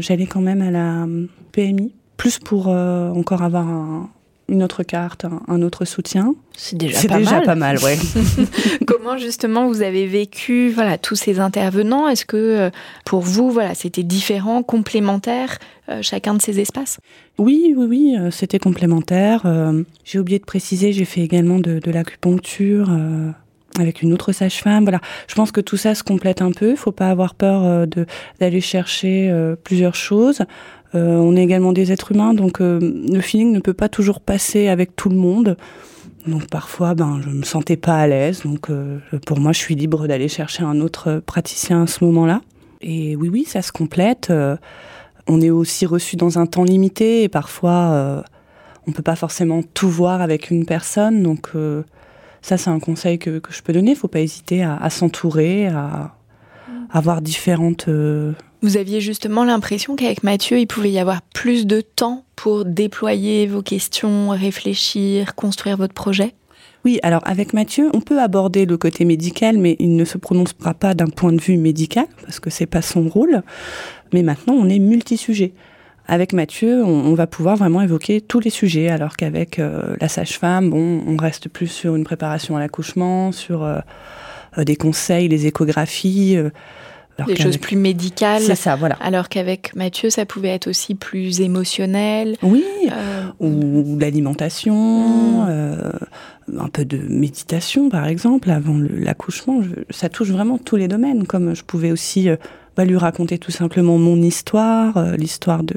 j'allais 0.00 0.26
quand 0.26 0.40
même 0.42 0.60
à 0.60 0.70
la 0.70 1.06
PMI, 1.52 1.94
plus 2.16 2.38
pour 2.38 2.66
encore 2.66 3.42
avoir 3.42 3.68
un, 3.68 4.10
une 4.48 4.62
autre 4.62 4.82
carte, 4.82 5.26
un, 5.48 5.62
autre 5.62 5.84
soutien. 5.84 6.34
C'est 6.56 6.76
déjà, 6.76 7.08
pas, 7.08 7.18
déjà 7.18 7.30
mal. 7.38 7.44
pas 7.44 7.54
mal. 7.54 7.78
ouais. 7.78 7.98
Comment 8.86 9.18
justement 9.18 9.66
vous 9.66 9.82
avez 9.82 10.06
vécu 10.06 10.70
voilà 10.70 10.98
tous 10.98 11.16
ces 11.16 11.40
intervenants? 11.40 12.08
Est-ce 12.08 12.24
que 12.24 12.36
euh, 12.36 12.70
pour 13.04 13.20
vous 13.20 13.50
voilà 13.50 13.74
c'était 13.74 14.04
différent, 14.04 14.62
complémentaire 14.62 15.58
euh, 15.88 16.00
chacun 16.02 16.34
de 16.34 16.42
ces 16.42 16.60
espaces? 16.60 16.98
Oui, 17.38 17.74
oui, 17.76 17.86
oui, 17.88 18.16
euh, 18.18 18.30
c'était 18.30 18.58
complémentaire. 18.58 19.42
j'ai 20.04 20.18
oublié 20.18 20.38
de 20.38 20.44
préciser, 20.44 20.92
j'ai 20.92 21.04
fait 21.04 21.22
également 21.22 21.58
de, 21.58 21.80
de 21.80 21.90
l'acupuncture 21.90 22.90
avec 23.78 24.02
une 24.02 24.12
autre 24.12 24.32
sage-femme. 24.32 24.84
Voilà, 24.84 25.00
je 25.28 25.34
pense 25.34 25.52
que 25.52 25.60
tout 25.60 25.76
ça 25.76 25.94
se 25.94 26.02
complète 26.02 26.42
un 26.42 26.52
peu. 26.52 26.70
Il 26.70 26.76
faut 26.76 26.92
pas 26.92 27.10
avoir 27.10 27.34
peur 27.34 27.86
de 27.86 28.06
d'aller 28.40 28.60
chercher 28.60 29.32
plusieurs 29.64 29.94
choses. 29.94 30.42
on 30.94 31.36
est 31.36 31.42
également 31.42 31.72
des 31.72 31.92
êtres 31.92 32.12
humains, 32.12 32.34
donc 32.34 32.60
le 32.60 33.20
feeling 33.20 33.52
ne 33.52 33.60
peut 33.60 33.74
pas 33.74 33.88
toujours 33.88 34.20
passer 34.20 34.68
avec 34.68 34.96
tout 34.96 35.08
le 35.08 35.16
monde. 35.16 35.56
Donc 36.26 36.48
parfois, 36.48 36.94
ben, 36.94 37.20
je 37.22 37.28
me 37.28 37.44
sentais 37.44 37.76
pas 37.76 37.96
à 37.96 38.06
l'aise. 38.06 38.42
Donc 38.44 38.70
pour 39.26 39.38
moi, 39.38 39.52
je 39.52 39.58
suis 39.58 39.74
libre 39.74 40.06
d'aller 40.06 40.28
chercher 40.28 40.62
un 40.62 40.80
autre 40.80 41.22
praticien 41.24 41.82
à 41.82 41.86
ce 41.86 42.04
moment-là. 42.04 42.40
Et 42.80 43.16
oui, 43.16 43.28
oui, 43.28 43.44
ça 43.46 43.62
se 43.62 43.72
complète. 43.72 44.32
on 45.28 45.40
est 45.40 45.50
aussi 45.50 45.86
reçu 45.86 46.16
dans 46.16 46.38
un 46.38 46.46
temps 46.46 46.64
limité 46.64 47.22
et 47.22 47.28
parfois 47.28 48.24
on 48.86 48.92
peut 48.92 49.02
pas 49.02 49.16
forcément 49.16 49.62
tout 49.62 49.88
voir 49.88 50.20
avec 50.20 50.50
une 50.50 50.64
personne. 50.64 51.22
Donc 51.22 51.50
euh, 51.54 51.82
ça, 52.46 52.56
c'est 52.56 52.70
un 52.70 52.78
conseil 52.78 53.18
que, 53.18 53.42
je 53.50 53.60
peux 53.60 53.72
donner. 53.72 53.90
Il 53.90 53.96
faut 53.96 54.06
pas 54.06 54.20
hésiter 54.20 54.62
à, 54.62 54.88
s'entourer, 54.88 55.66
à, 55.66 56.14
avoir 56.92 57.20
différentes... 57.20 57.88
Euh, 57.88 58.34
Vous 58.62 58.76
aviez 58.76 59.00
justement 59.00 59.42
l'impression 59.42 59.96
qu'avec 59.96 60.22
Mathieu, 60.22 60.60
il 60.60 60.68
pouvait 60.68 60.92
y 60.92 61.00
avoir 61.00 61.22
plus 61.22 61.66
de 61.66 61.80
temps 61.80 62.24
pour 62.36 62.64
déployer 62.64 63.48
vos 63.48 63.62
questions, 63.62 64.28
réfléchir, 64.28 65.34
construire 65.34 65.76
votre 65.76 65.92
projet? 65.92 66.34
Oui, 66.84 67.00
alors 67.02 67.22
avec 67.24 67.52
Mathieu, 67.52 67.90
on 67.94 68.00
peut 68.00 68.20
aborder 68.20 68.64
le 68.64 68.76
côté 68.76 69.04
médical, 69.04 69.58
mais 69.58 69.74
il 69.80 69.96
ne 69.96 70.04
se 70.04 70.16
prononcera 70.16 70.72
pas 70.72 70.94
d'un 70.94 71.08
point 71.08 71.32
de 71.32 71.40
vue 71.40 71.56
médical, 71.56 72.06
parce 72.22 72.38
que 72.38 72.50
c'est 72.50 72.66
pas 72.66 72.80
son 72.80 73.08
rôle. 73.08 73.42
Mais 74.12 74.22
maintenant, 74.22 74.54
on 74.54 74.68
est 74.68 74.78
multi-sujet. 74.78 75.52
Avec 76.08 76.32
Mathieu, 76.32 76.84
on, 76.84 77.14
va 77.14 77.26
pouvoir 77.26 77.56
vraiment 77.56 77.82
évoquer 77.82 78.20
tous 78.20 78.38
les 78.38 78.50
sujets, 78.50 78.88
alors 78.88 79.16
qu'avec 79.16 79.58
euh, 79.58 79.96
la 80.00 80.08
sage-femme, 80.08 80.70
bon, 80.70 81.02
on 81.04 81.16
reste 81.16 81.48
plus 81.48 81.66
sur 81.66 81.96
une 81.96 82.04
préparation 82.04 82.56
à 82.56 82.60
l'accouchement, 82.60 83.32
sur 83.32 83.64
euh, 83.64 83.78
euh, 84.56 84.62
des 84.62 84.76
conseils, 84.76 85.26
les 85.26 85.46
échographies. 85.46 86.38
des 87.26 87.34
choses 87.34 87.56
plus 87.56 87.76
médicales. 87.76 88.42
C'est 88.42 88.54
ça, 88.54 88.76
voilà. 88.76 88.96
Alors 89.00 89.28
qu'avec 89.28 89.74
Mathieu, 89.74 90.08
ça 90.08 90.26
pouvait 90.26 90.50
être 90.50 90.68
aussi 90.68 90.94
plus 90.94 91.40
émotionnel. 91.40 92.36
Oui, 92.40 92.64
ou 93.40 93.98
l'alimentation, 93.98 95.44
mmh. 95.44 95.90
un 96.56 96.68
peu 96.68 96.84
de 96.84 96.98
méditation, 96.98 97.88
par 97.88 98.06
exemple, 98.06 98.48
avant 98.52 98.78
l'accouchement. 98.78 99.60
Ça 99.90 100.08
touche 100.08 100.30
vraiment 100.30 100.56
tous 100.56 100.76
les 100.76 100.86
domaines, 100.86 101.26
comme 101.26 101.56
je 101.56 101.64
pouvais 101.64 101.90
aussi 101.90 102.28
bah, 102.76 102.84
lui 102.84 102.96
raconter 102.96 103.38
tout 103.38 103.50
simplement 103.50 103.96
mon 103.96 104.20
histoire, 104.20 104.98
euh, 104.98 105.16
l'histoire 105.16 105.62
de, 105.62 105.76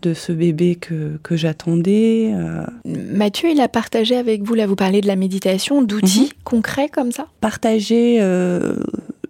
de 0.00 0.14
ce 0.14 0.32
bébé 0.32 0.76
que, 0.76 1.18
que 1.22 1.36
j'attendais. 1.36 2.32
Euh. 2.34 2.64
Mathieu, 2.86 3.50
il 3.50 3.60
a 3.60 3.68
partagé 3.68 4.16
avec 4.16 4.42
vous, 4.42 4.54
là 4.54 4.66
vous 4.66 4.76
parlez 4.76 5.02
de 5.02 5.06
la 5.06 5.16
méditation, 5.16 5.82
d'outils 5.82 6.32
mhm. 6.34 6.42
concrets 6.44 6.88
comme 6.88 7.12
ça? 7.12 7.26
Partager, 7.42 8.18
euh, 8.22 8.76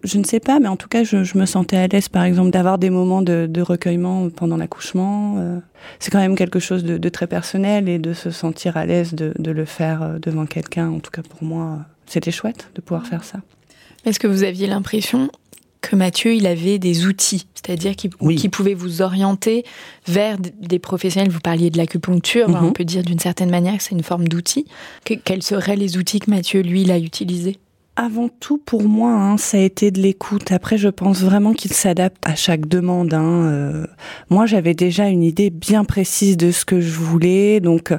je 0.05 0.17
ne 0.17 0.23
sais 0.23 0.39
pas, 0.39 0.59
mais 0.59 0.69
en 0.69 0.77
tout 0.77 0.87
cas, 0.87 1.03
je, 1.03 1.25
je 1.25 1.37
me 1.37 1.45
sentais 1.45 1.75
à 1.75 1.87
l'aise, 1.87 2.07
par 2.07 2.23
exemple, 2.23 2.51
d'avoir 2.51 2.77
des 2.77 2.89
moments 2.89 3.21
de, 3.21 3.47
de 3.49 3.61
recueillement 3.61 4.29
pendant 4.29 4.55
l'accouchement. 4.55 5.61
c'est 5.99 6.09
quand 6.09 6.19
même 6.19 6.35
quelque 6.35 6.59
chose 6.59 6.85
de, 6.85 6.97
de, 6.97 7.09
très 7.09 7.27
personnel 7.27 7.89
et 7.89 7.99
de 7.99 8.13
se 8.13 8.31
sentir 8.31 8.77
à 8.77 8.85
l'aise 8.85 9.13
de, 9.13 9.33
de, 9.37 9.51
le 9.51 9.65
faire 9.65 10.19
devant 10.21 10.45
quelqu'un, 10.45 10.89
en 10.89 10.99
tout 10.99 11.11
cas 11.11 11.21
pour 11.21 11.43
moi, 11.43 11.79
c'était 12.05 12.31
chouette 12.31 12.69
de 12.75 12.81
pouvoir 12.81 13.05
faire 13.07 13.25
ça. 13.25 13.39
Est-ce 14.05 14.19
que 14.19 14.27
vous 14.27 14.43
aviez 14.43 14.67
l'impression 14.67 15.29
que 15.83 15.95
Mathieu, 15.95 16.33
il 16.33 16.47
avait 16.47 16.79
des 16.79 17.05
outils, 17.05 17.45
c'est-à-dire 17.53 17.95
qu'il 17.95 18.09
pouvait 18.49 18.73
vous 18.73 19.01
orienter 19.01 19.63
vers 20.07 20.37
des 20.39 20.79
professionnels. 20.79 21.29
Vous 21.29 21.41
parliez 21.41 21.69
de 21.69 21.77
l'acupuncture, 21.77 22.47
on 22.47 22.67
mhm. 22.67 22.73
peut 22.73 22.85
dire 22.85 23.03
d'une 23.03 23.19
certaine 23.19 23.51
manière 23.51 23.77
que 23.77 23.83
c'est 23.83 23.95
une 23.95 24.03
forme 24.03 24.27
d'outil. 24.27 24.65
quels 25.03 25.43
seraient 25.43 25.75
les 25.75 25.97
outils 25.97 26.19
que 26.19 26.31
Mathieu, 26.31 26.61
lui, 26.61 26.83
il 26.83 26.91
a 26.91 26.97
utilisés? 26.97 27.59
Avant 27.95 28.27
tout, 28.27 28.57
pour 28.57 28.83
moi, 28.83 29.11
hein, 29.11 29.37
ça 29.37 29.57
a 29.57 29.59
été 29.59 29.91
de 29.91 30.01
l'écoute. 30.01 30.51
Après, 30.51 30.79
je 30.79 30.89
pense 30.89 31.21
vraiment 31.21 31.53
qu'il 31.53 31.73
s'adapte 31.73 32.17
à 32.23 32.33
chaque 32.33 32.67
demande. 32.67 33.13
Hein. 33.13 33.43
Euh, 33.43 33.85
moi, 34.31 34.47
j'avais 34.47 34.73
déjà 34.73 35.09
une 35.09 35.21
idée 35.21 35.51
bien 35.51 35.83
précise 35.83 36.35
de 36.35 36.49
ce 36.49 36.65
que 36.65 36.81
je 36.81 36.91
voulais, 36.91 37.59
donc 37.59 37.93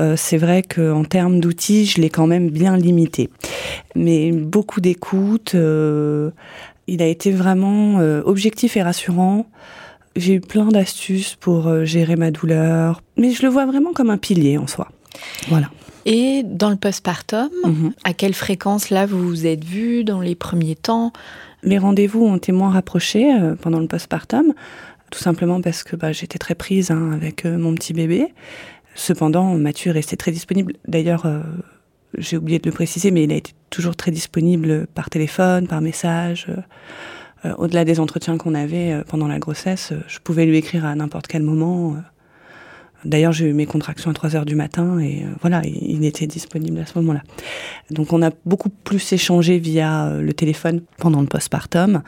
euh, 0.00 0.14
c'est 0.16 0.36
vrai 0.36 0.62
qu'en 0.62 1.04
termes 1.04 1.40
d'outils, 1.40 1.86
je 1.86 2.00
l'ai 2.00 2.08
quand 2.08 2.26
même 2.26 2.50
bien 2.50 2.76
limité. 2.76 3.30
Mais 3.94 4.30
beaucoup 4.32 4.80
d'écoute. 4.80 5.54
Euh, 5.54 6.30
il 6.86 7.02
a 7.02 7.06
été 7.06 7.30
vraiment 7.30 8.00
euh, 8.00 8.22
objectif 8.24 8.76
et 8.76 8.82
rassurant. 8.82 9.46
J'ai 10.16 10.34
eu 10.34 10.40
plein 10.40 10.68
d'astuces 10.68 11.36
pour 11.36 11.68
euh, 11.68 11.84
gérer 11.84 12.16
ma 12.16 12.30
douleur, 12.30 13.02
mais 13.16 13.30
je 13.30 13.42
le 13.42 13.48
vois 13.48 13.66
vraiment 13.66 13.92
comme 13.92 14.10
un 14.10 14.18
pilier 14.18 14.58
en 14.58 14.66
soi. 14.66 14.88
Voilà. 15.48 15.70
Et 16.04 16.42
dans 16.44 16.70
le 16.70 16.76
postpartum, 16.76 17.48
mhm. 17.64 17.92
à 18.04 18.12
quelle 18.12 18.34
fréquence 18.34 18.90
là 18.90 19.06
vous 19.06 19.26
vous 19.26 19.46
êtes 19.46 19.64
vu 19.64 20.04
dans 20.04 20.20
les 20.20 20.34
premiers 20.34 20.74
temps? 20.74 21.12
Les 21.62 21.78
rendez-vous 21.78 22.24
ont 22.24 22.36
été 22.36 22.50
moins 22.50 22.70
rapprochés 22.70 23.32
euh, 23.32 23.54
pendant 23.54 23.78
le 23.78 23.86
postpartum, 23.86 24.52
tout 25.10 25.20
simplement 25.20 25.60
parce 25.60 25.84
que 25.84 25.94
bah, 25.94 26.12
j'étais 26.12 26.38
très 26.38 26.56
prise 26.56 26.90
hein, 26.90 27.12
avec 27.12 27.44
mon 27.44 27.74
petit 27.74 27.92
bébé. 27.92 28.34
Cependant, 28.94 29.54
Mathieu 29.54 29.92
restait 29.92 30.16
très 30.16 30.32
disponible. 30.32 30.74
D'ailleurs, 30.86 31.26
j'ai 32.18 32.36
oublié 32.36 32.58
de 32.58 32.68
le 32.68 32.74
préciser, 32.74 33.10
mais 33.10 33.24
il 33.24 33.32
a 33.32 33.36
été 33.36 33.52
toujours 33.72 33.96
très 33.96 34.12
disponible 34.12 34.86
par 34.94 35.10
téléphone, 35.10 35.66
par 35.66 35.80
message. 35.80 36.46
Euh, 36.48 36.56
euh, 37.44 37.54
au-delà 37.58 37.84
des 37.84 37.98
entretiens 37.98 38.38
qu'on 38.38 38.54
avait 38.54 38.92
euh, 38.92 39.02
pendant 39.02 39.26
la 39.26 39.40
grossesse, 39.40 39.92
je 40.06 40.18
pouvais 40.20 40.46
lui 40.46 40.56
écrire 40.58 40.84
à 40.84 40.94
n'importe 40.94 41.26
quel 41.26 41.42
moment. 41.42 41.96
D'ailleurs, 43.04 43.32
j'ai 43.32 43.46
eu 43.46 43.52
mes 43.52 43.66
contractions 43.66 44.12
à 44.12 44.14
3 44.14 44.36
heures 44.36 44.44
du 44.44 44.54
matin 44.54 45.00
et 45.00 45.24
voilà, 45.40 45.62
il, 45.64 46.04
était 46.04 46.28
disponible 46.28 46.78
à 46.78 46.86
ce 46.86 46.96
moment-là. 47.00 47.22
Donc, 47.90 48.12
on 48.12 48.22
a 48.22 48.30
beaucoup 48.46 48.68
plus 48.68 49.12
échangé 49.12 49.58
via 49.58 50.12
le 50.20 50.32
téléphone 50.32 50.82
pendant 50.98 51.20
le 51.20 51.26
postpartum. 51.26 52.02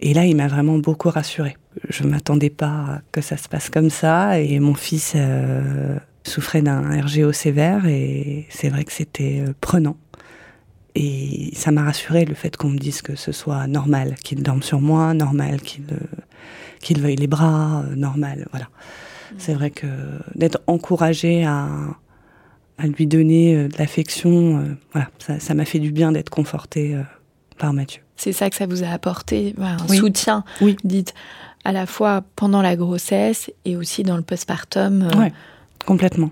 Et 0.00 0.12
là, 0.12 0.26
il 0.26 0.36
m'a 0.36 0.46
vraiment 0.46 0.76
beaucoup 0.76 1.08
rassurée. 1.08 1.56
Je 1.88 2.02
m'attendais 2.02 2.50
pas 2.50 3.00
que 3.10 3.22
ça 3.22 3.38
se 3.38 3.48
passe 3.48 3.70
comme 3.70 3.88
ça 3.88 4.38
et 4.38 4.58
mon 4.58 4.74
fils 4.74 5.16
souffrait 6.28 6.62
d'un 6.62 7.00
RGO 7.00 7.32
sévère 7.32 7.86
et 7.86 8.46
c'est 8.50 8.68
vrai 8.68 8.84
que 8.84 8.92
c'était 8.92 9.42
euh, 9.46 9.52
prenant. 9.60 9.96
Et 10.94 11.50
ça 11.54 11.70
m'a 11.70 11.84
rassuré 11.84 12.24
le 12.24 12.34
fait 12.34 12.56
qu'on 12.56 12.70
me 12.70 12.78
dise 12.78 13.02
que 13.02 13.14
ce 13.14 13.32
soit 13.32 13.66
normal 13.66 14.16
qu'il 14.24 14.42
dorme 14.42 14.62
sur 14.62 14.80
moi, 14.80 15.14
normal 15.14 15.60
qu'il 15.60 15.84
euh, 15.92 17.00
veuille 17.00 17.16
les 17.16 17.26
bras, 17.26 17.82
euh, 17.84 17.94
normal, 17.94 18.48
voilà. 18.50 18.66
Mm. 18.66 19.34
C'est 19.38 19.54
vrai 19.54 19.70
que 19.70 19.86
d'être 20.34 20.60
encouragé 20.66 21.44
à, 21.44 21.68
à 22.78 22.86
lui 22.86 23.06
donner 23.06 23.68
de 23.68 23.78
l'affection, 23.78 24.76
voilà, 24.92 25.08
ça 25.38 25.54
m'a 25.54 25.64
fait 25.64 25.78
du 25.78 25.92
bien 25.92 26.12
d'être 26.12 26.30
conforté 26.30 26.96
par 27.58 27.72
Mathieu. 27.72 28.02
C'est 28.16 28.32
ça 28.32 28.48
que 28.48 28.56
ça 28.56 28.66
vous 28.66 28.82
a 28.82 28.88
apporté, 28.88 29.54
un 29.60 29.86
soutien, 29.88 30.44
oui. 30.60 30.76
dites, 30.82 31.14
à 31.64 31.72
la 31.72 31.86
fois 31.86 32.22
pendant 32.36 32.62
la 32.62 32.76
grossesse 32.76 33.52
et 33.64 33.76
aussi 33.76 34.02
dans 34.02 34.16
le 34.16 34.22
postpartum. 34.22 35.08
Complètement. 35.84 36.30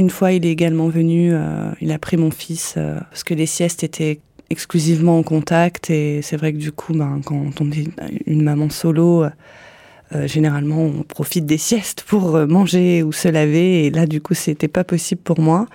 Une 0.00 0.08
fois, 0.08 0.32
il 0.32 0.46
est 0.46 0.50
également 0.50 0.88
venu, 0.88 1.28
euh, 1.34 1.72
il 1.82 1.92
a 1.92 1.98
pris 1.98 2.16
mon 2.16 2.30
fils, 2.30 2.72
euh, 2.78 2.98
parce 3.10 3.22
que 3.22 3.34
les 3.34 3.44
siestes 3.44 3.84
étaient 3.84 4.18
exclusivement 4.48 5.18
en 5.18 5.22
contact, 5.22 5.90
et 5.90 6.22
c'est 6.22 6.38
vrai 6.38 6.54
que 6.54 6.56
du 6.56 6.72
coup, 6.72 6.94
ben, 6.94 7.20
quand 7.22 7.60
on 7.60 7.70
est 7.70 7.86
une 8.24 8.42
maman 8.42 8.70
solo, 8.70 9.24
euh, 9.24 10.26
généralement, 10.26 10.80
on 10.84 11.02
profite 11.02 11.44
des 11.44 11.58
siestes 11.58 12.02
pour 12.08 12.38
manger 12.46 13.02
ou 13.02 13.12
se 13.12 13.28
laver, 13.28 13.84
et 13.84 13.90
là, 13.90 14.06
du 14.06 14.22
coup, 14.22 14.32
c'était 14.32 14.68
pas 14.68 14.84
possible 14.84 15.20
pour 15.20 15.38
moi. 15.38 15.66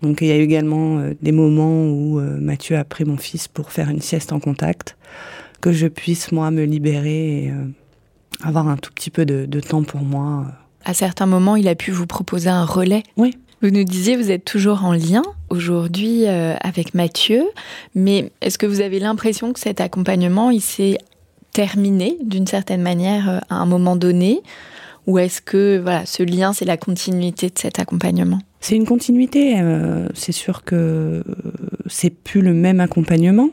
Donc, 0.00 0.22
il 0.22 0.28
y 0.28 0.32
a 0.32 0.38
eu 0.38 0.44
également 0.44 1.02
des 1.20 1.32
moments 1.32 1.90
où 1.90 2.22
Mathieu 2.40 2.74
a 2.78 2.84
pris 2.84 3.04
mon 3.04 3.18
fils 3.18 3.48
pour 3.48 3.70
faire 3.70 3.90
une 3.90 4.00
sieste 4.00 4.32
en 4.32 4.40
contact, 4.40 4.96
que 5.60 5.72
je 5.72 5.88
puisse, 5.88 6.32
moi, 6.32 6.50
me 6.50 6.64
libérer 6.64 7.44
et 7.44 7.52
avoir 8.42 8.66
un 8.66 8.78
tout 8.78 8.92
petit 8.94 9.10
peu 9.10 9.26
de, 9.26 9.44
de 9.44 9.60
temps 9.60 9.82
pour 9.82 10.00
moi 10.00 10.46
à 10.84 10.94
certains 10.94 11.26
moments, 11.26 11.56
il 11.56 11.68
a 11.68 11.74
pu 11.74 11.90
vous 11.90 12.06
proposer 12.06 12.48
un 12.48 12.64
relais? 12.64 13.02
Oui. 13.18 13.36
Vous 13.60 13.70
nous 13.70 13.82
disiez, 13.82 14.16
vous 14.16 14.30
êtes 14.30 14.44
toujours 14.44 14.84
en 14.84 14.92
lien 14.92 15.22
aujourd'hui 15.50 16.28
euh, 16.28 16.54
avec 16.60 16.94
Mathieu, 16.94 17.42
mais 17.96 18.30
est-ce 18.40 18.56
que 18.56 18.66
vous 18.66 18.80
avez 18.80 19.00
l'impression 19.00 19.52
que 19.52 19.58
cet 19.58 19.80
accompagnement, 19.80 20.50
il 20.50 20.60
s'est 20.60 20.96
terminé 21.52 22.18
d'une 22.22 22.46
certaine 22.46 22.82
manière 22.82 23.28
euh, 23.28 23.38
à 23.50 23.56
un 23.56 23.66
moment 23.66 23.96
donné? 23.96 24.42
Ou 25.08 25.18
est-ce 25.18 25.42
que 25.42 25.80
voilà, 25.82 26.06
ce 26.06 26.22
lien, 26.22 26.52
c'est 26.52 26.66
la 26.66 26.76
continuité 26.76 27.48
de 27.48 27.58
cet 27.58 27.80
accompagnement? 27.80 28.38
C'est 28.60 28.76
une 28.76 28.86
continuité. 28.86 29.60
Euh, 29.60 30.06
c'est 30.14 30.30
sûr 30.30 30.62
que 30.62 31.24
c'est 31.88 32.10
plus 32.10 32.42
le 32.42 32.54
même 32.54 32.78
accompagnement 32.78 33.50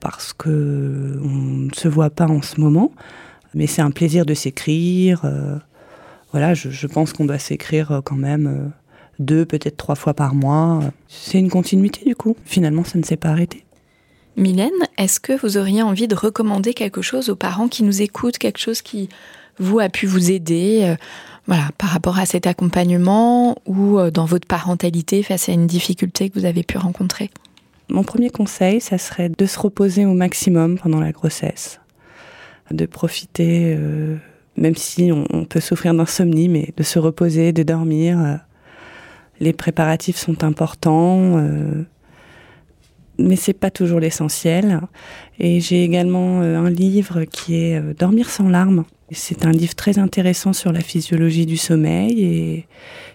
parce 0.00 0.32
que 0.32 1.20
on 1.22 1.66
ne 1.66 1.74
se 1.74 1.88
voit 1.88 2.10
pas 2.10 2.28
en 2.28 2.40
ce 2.40 2.62
moment, 2.62 2.92
mais 3.52 3.66
c'est 3.66 3.82
un 3.82 3.90
plaisir 3.90 4.24
de 4.24 4.32
s'écrire 4.32 5.30
voilà, 6.32 6.52
je, 6.52 6.86
pense 6.88 7.12
qu'on 7.12 7.26
doit 7.26 7.38
s'écrire 7.38 8.00
quand 8.04 8.16
même 8.16 8.72
deux, 9.18 9.44
peut-être 9.44 9.76
trois 9.76 9.94
fois 9.94 10.14
par 10.14 10.34
mois. 10.34 10.80
C'est 11.08 11.38
une 11.38 11.50
continuité 11.50 12.04
du 12.04 12.14
coup. 12.14 12.36
Finalement, 12.44 12.84
ça 12.84 12.98
ne 12.98 13.04
s'est 13.04 13.16
pas 13.16 13.30
arrêté. 13.30 13.64
Mylène, 14.36 14.70
est-ce 14.98 15.20
que 15.20 15.32
vous 15.40 15.56
auriez 15.56 15.82
envie 15.82 16.08
de 16.08 16.14
recommander 16.14 16.74
quelque 16.74 17.02
chose 17.02 17.28
aux 17.28 17.36
parents 17.36 17.68
qui 17.68 17.84
nous 17.84 18.02
écoutent, 18.02 18.38
quelque 18.38 18.58
chose 18.58 18.82
qui 18.82 19.08
vous 19.58 19.78
a 19.78 19.88
pu 19.88 20.06
vous 20.06 20.32
aider 20.32 20.80
euh, 20.82 20.96
voilà, 21.46 21.68
par 21.78 21.90
rapport 21.90 22.18
à 22.18 22.26
cet 22.26 22.46
accompagnement 22.48 23.56
ou 23.66 24.00
dans 24.10 24.24
votre 24.24 24.48
parentalité 24.48 25.22
face 25.22 25.48
à 25.48 25.52
une 25.52 25.68
difficulté 25.68 26.30
que 26.30 26.38
vous 26.38 26.46
avez 26.46 26.64
pu 26.64 26.78
rencontrer? 26.78 27.30
Mon 27.90 28.02
premier 28.02 28.30
conseil, 28.30 28.80
ça 28.80 28.96
serait 28.96 29.28
de 29.28 29.46
se 29.46 29.58
reposer 29.58 30.06
au 30.06 30.14
maximum 30.14 30.78
pendant 30.78 31.00
la 31.00 31.12
grossesse, 31.12 31.80
de 32.70 32.86
profiter, 32.86 33.74
euh, 33.76 34.16
même 34.56 34.74
si 34.74 35.12
on, 35.12 35.44
peut 35.44 35.60
souffrir 35.60 35.92
d'insomnie, 35.92 36.48
mais 36.48 36.72
de 36.76 36.82
se 36.82 36.98
reposer, 36.98 37.52
de 37.52 37.62
dormir. 37.62 38.40
Euh, 39.40 39.44
les 39.44 39.52
préparatifs 39.52 40.16
sont 40.16 40.44
importants, 40.44 41.38
euh, 41.38 41.84
mais 43.18 43.36
c'est 43.36 43.52
pas 43.52 43.70
toujours 43.70 44.00
l'essentiel. 44.00 44.80
Et 45.38 45.60
j'ai 45.60 45.84
également 45.84 46.40
un 46.40 46.70
livre 46.70 47.24
qui 47.24 47.56
est 47.56 47.80
Dormir 47.98 48.28
sans 48.28 48.48
larmes. 48.48 48.84
C'est 49.10 49.46
un 49.46 49.52
livre 49.52 49.74
très 49.74 49.98
intéressant 49.98 50.52
sur 50.52 50.72
la 50.72 50.80
physiologie 50.80 51.46
du 51.46 51.56
sommeil 51.56 52.24
et 52.24 52.66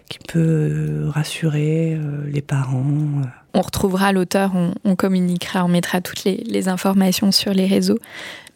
qui 0.08 0.18
peut 0.26 1.04
rassurer 1.08 1.98
les 2.26 2.40
parents 2.40 3.22
on 3.54 3.60
retrouvera 3.62 4.12
l'auteur, 4.12 4.52
on, 4.84 4.96
communiquera, 4.96 5.64
on 5.64 5.68
mettra 5.68 6.00
toutes 6.00 6.24
les, 6.24 6.68
informations 6.68 7.32
sur 7.32 7.52
les 7.52 7.66
réseaux. 7.66 7.98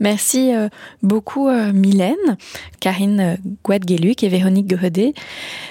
Merci 0.00 0.54
euh, 0.54 0.68
beaucoup 1.02 1.48
euh, 1.48 1.72
Mylène, 1.72 2.36
Karine 2.80 3.20
euh, 3.20 3.36
Guadgueluc 3.64 4.22
et 4.22 4.28
Véronique 4.28 4.66
Gredet 4.66 5.14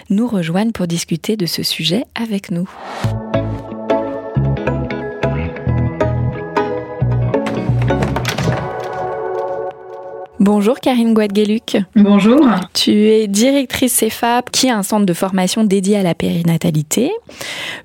nous 0.09 0.27
rejoignent 0.27 0.71
pour 0.71 0.87
discuter 0.87 1.37
de 1.37 1.45
ce 1.45 1.61
sujet 1.61 2.05
avec 2.15 2.49
nous. 2.49 2.69
Bonjour 10.43 10.81
Karine 10.81 11.13
Guadgueluc. 11.13 11.77
Bonjour. 11.95 12.45
Tu 12.73 12.91
es 12.91 13.29
directrice 13.29 13.93
CEFAP, 13.93 14.51
qui 14.51 14.67
est 14.67 14.71
un 14.71 14.83
centre 14.83 15.05
de 15.05 15.13
formation 15.13 15.63
dédié 15.63 15.95
à 15.95 16.03
la 16.03 16.15
périnatalité. 16.15 17.11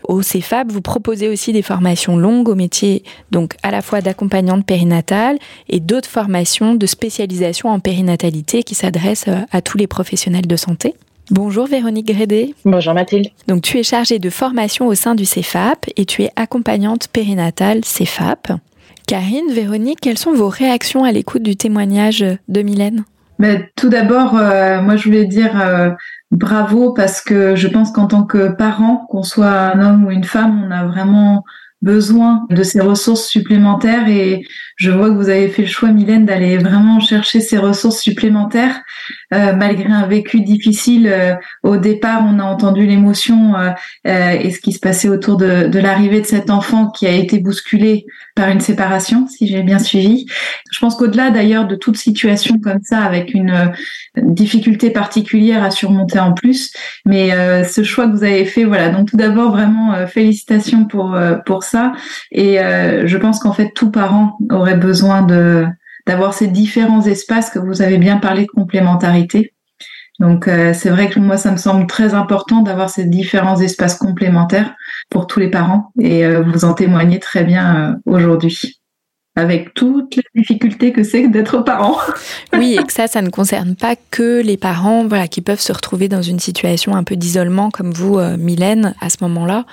Au 0.03 0.23
CEFAP, 0.23 0.73
vous 0.73 0.81
proposez 0.81 1.29
aussi 1.29 1.53
des 1.53 1.63
formations 1.63 2.17
longues 2.17 2.49
au 2.49 2.57
métier, 2.57 3.05
donc 3.31 3.55
à 3.63 3.71
la 3.71 3.81
fois 3.81 4.01
d'accompagnante 4.01 4.67
périnatale 4.67 5.39
et 5.69 5.79
d'autres 5.79 6.09
formations 6.09 6.75
de 6.75 6.85
spécialisation 6.87 7.69
en 7.69 7.79
périnatalité 7.79 8.65
qui 8.65 8.75
s'adressent 8.75 9.31
à 9.53 9.63
tous 9.63 9.79
les 9.79 9.87
professionnels 9.87 10.49
de 10.49 10.57
santé. 10.57 10.97
Bonjour 11.31 11.69
Véronique 11.69 12.09
Grédé. 12.09 12.57
Bonjour 12.65 12.93
Mathilde. 12.93 13.29
Donc 13.47 13.63
tu 13.63 13.79
es 13.79 13.85
chargée 13.85 14.19
de 14.19 14.31
formation 14.31 14.89
au 14.89 14.97
sein 14.97 15.15
du 15.15 15.27
CEFAP 15.27 15.87
et 15.97 16.07
tu 16.07 16.25
es 16.25 16.31
accompagnante 16.35 17.07
périnatale 17.07 17.85
CEFAP. 17.85 18.51
Karine, 19.09 19.51
Véronique, 19.51 20.01
quelles 20.03 20.19
sont 20.19 20.35
vos 20.35 20.51
réactions 20.51 21.03
à 21.03 21.13
l'écoute 21.13 21.43
du 21.43 21.57
témoignage 21.57 22.23
de 22.49 22.61
Mylène? 22.61 23.05
Ben, 23.39 23.65
Tout 23.75 23.89
d'abord, 23.89 24.37
euh, 24.37 24.83
moi 24.83 24.97
je 24.97 25.05
voulais 25.05 25.25
dire 25.25 25.59
euh, 25.59 25.93
bravo 26.31 26.93
parce 26.93 27.23
que 27.23 27.57
je 27.57 27.69
pense 27.69 27.91
qu'en 27.91 28.07
tant 28.07 28.25
que 28.25 28.49
parent, 28.49 29.07
qu'on 29.09 29.23
soit 29.23 29.51
un 29.51 29.81
homme 29.81 30.05
ou 30.05 30.11
une 30.11 30.25
femme, 30.25 30.63
on 30.63 30.71
a 30.71 30.85
vraiment 30.85 31.43
besoin 31.81 32.45
de 32.51 32.63
ces 32.63 32.83
ressources 32.83 33.27
supplémentaires 33.27 34.09
et 34.09 34.43
je 34.79 34.93
vois 34.93 35.09
que 35.09 35.15
vous 35.15 35.29
avez 35.29 35.49
fait 35.49 35.63
le 35.63 35.69
choix, 35.69 35.91
Mylène, 35.91 36.25
d'aller 36.25 36.57
vraiment 36.57 37.01
chercher 37.01 37.41
ces 37.41 37.59
ressources 37.59 37.99
supplémentaires 37.99 38.81
euh, 39.35 39.53
malgré 39.53 39.93
un 39.93 40.07
vécu 40.07 40.41
difficile. 40.41 41.07
Euh, 41.07 41.35
au 41.63 41.77
départ, 41.77 42.23
on 42.25 42.39
a 42.39 42.45
entendu 42.45 42.87
l'émotion 42.87 43.57
euh, 43.57 43.73
et 44.05 44.51
ce 44.51 44.61
qui 44.61 44.73
se 44.73 44.79
passait 44.79 45.09
autour 45.09 45.37
de, 45.37 45.67
de 45.67 45.79
l'arrivée 45.79 46.21
de 46.21 46.27
cet 46.27 46.49
enfant 46.49 46.91
qui 46.91 47.07
a 47.07 47.13
été 47.13 47.39
bousculé 47.39 48.07
par 48.35 48.49
une 48.49 48.61
séparation, 48.61 49.27
si 49.27 49.49
j'ai 49.49 49.63
bien 49.63 49.81
suivi. 49.81 50.27
Je 50.71 50.79
pense 50.79 50.95
qu'au-delà 50.95 51.31
d'ailleurs 51.31 51.67
de 51.67 51.75
toute 51.75 51.97
situation 51.97 52.59
comme 52.59 52.81
ça, 52.83 53.01
avec 53.01 53.35
une 53.35 53.73
difficulté 54.17 54.91
particulière 54.91 55.65
à 55.65 55.73
surmonter 55.73 56.21
en 56.21 56.33
plus, 56.33 56.73
mais 57.05 57.31
ce 57.65 57.83
choix 57.83 58.07
que 58.07 58.13
vous 58.13 58.23
avez 58.23 58.45
fait, 58.45 58.65
voilà. 58.65 58.91
Donc 58.91 59.11
tout 59.11 59.17
d'abord, 59.17 59.51
vraiment 59.51 60.07
félicitations 60.07 60.85
pour 60.85 61.19
pour 61.47 61.65
ça. 61.65 61.93
Et 62.31 62.59
je 62.59 63.17
pense 63.17 63.41
qu'en 63.41 63.53
fait, 63.53 63.73
tout 63.75 63.91
parent 63.91 64.39
aurait 64.51 64.68
besoin 64.75 65.23
de 65.23 65.67
d'avoir 66.07 66.33
ces 66.33 66.47
différents 66.47 67.05
espaces 67.05 67.51
que 67.51 67.59
vous 67.59 67.83
avez 67.83 67.99
bien 67.99 68.17
parlé 68.17 68.43
de 68.43 68.49
complémentarité. 68.49 69.53
Donc 70.19 70.49
euh, 70.49 70.75
c'est 70.75 70.91
vrai 70.91 71.09
que 71.09 71.21
moi 71.21 71.37
ça 71.37 71.53
me 71.53 71.57
semble 71.57 71.87
très 71.87 72.15
important 72.15 72.63
d'avoir 72.63 72.91
ces 72.91 73.05
différents 73.05 73.61
espaces 73.61 73.97
complémentaires 73.97 74.75
pour 75.11 75.27
tous 75.29 75.39
les 75.39 75.51
parents 75.51 75.93
et 76.01 76.25
euh, 76.25 76.43
vous 76.43 76.65
en 76.65 76.75
témoignez 76.75 77.21
très 77.21 77.45
bien 77.45 77.77
euh, 77.77 78.13
aujourd'hui 78.13 78.81
avec 79.37 79.73
toutes 79.75 80.17
les 80.17 80.25
difficultés 80.35 80.93
que 80.93 81.05
c'est 81.05 81.29
d'être 81.29 81.61
parent. 81.61 81.97
oui, 82.55 82.77
et 82.77 82.83
que 82.83 82.93
ça, 82.93 83.07
ça 83.07 83.23
ne 83.23 83.31
concerne 83.31 83.77
pas 83.77 83.95
que 84.11 84.43
les 84.43 84.57
parents 84.57 85.07
voilà, 85.07 85.29
qui 85.29 85.43
peuvent 85.43 85.61
se 85.61 85.73
retrouver 85.73 86.09
dans 86.09 86.23
une 86.23 86.41
situation 86.41 86.97
un 86.97 87.05
peu 87.05 87.15
d'isolement 87.15 87.71
comme 87.71 87.93
vous, 87.93 88.19
Mylène, 88.37 88.97
à 89.01 89.11
ce 89.11 89.19
moment-là. 89.21 89.65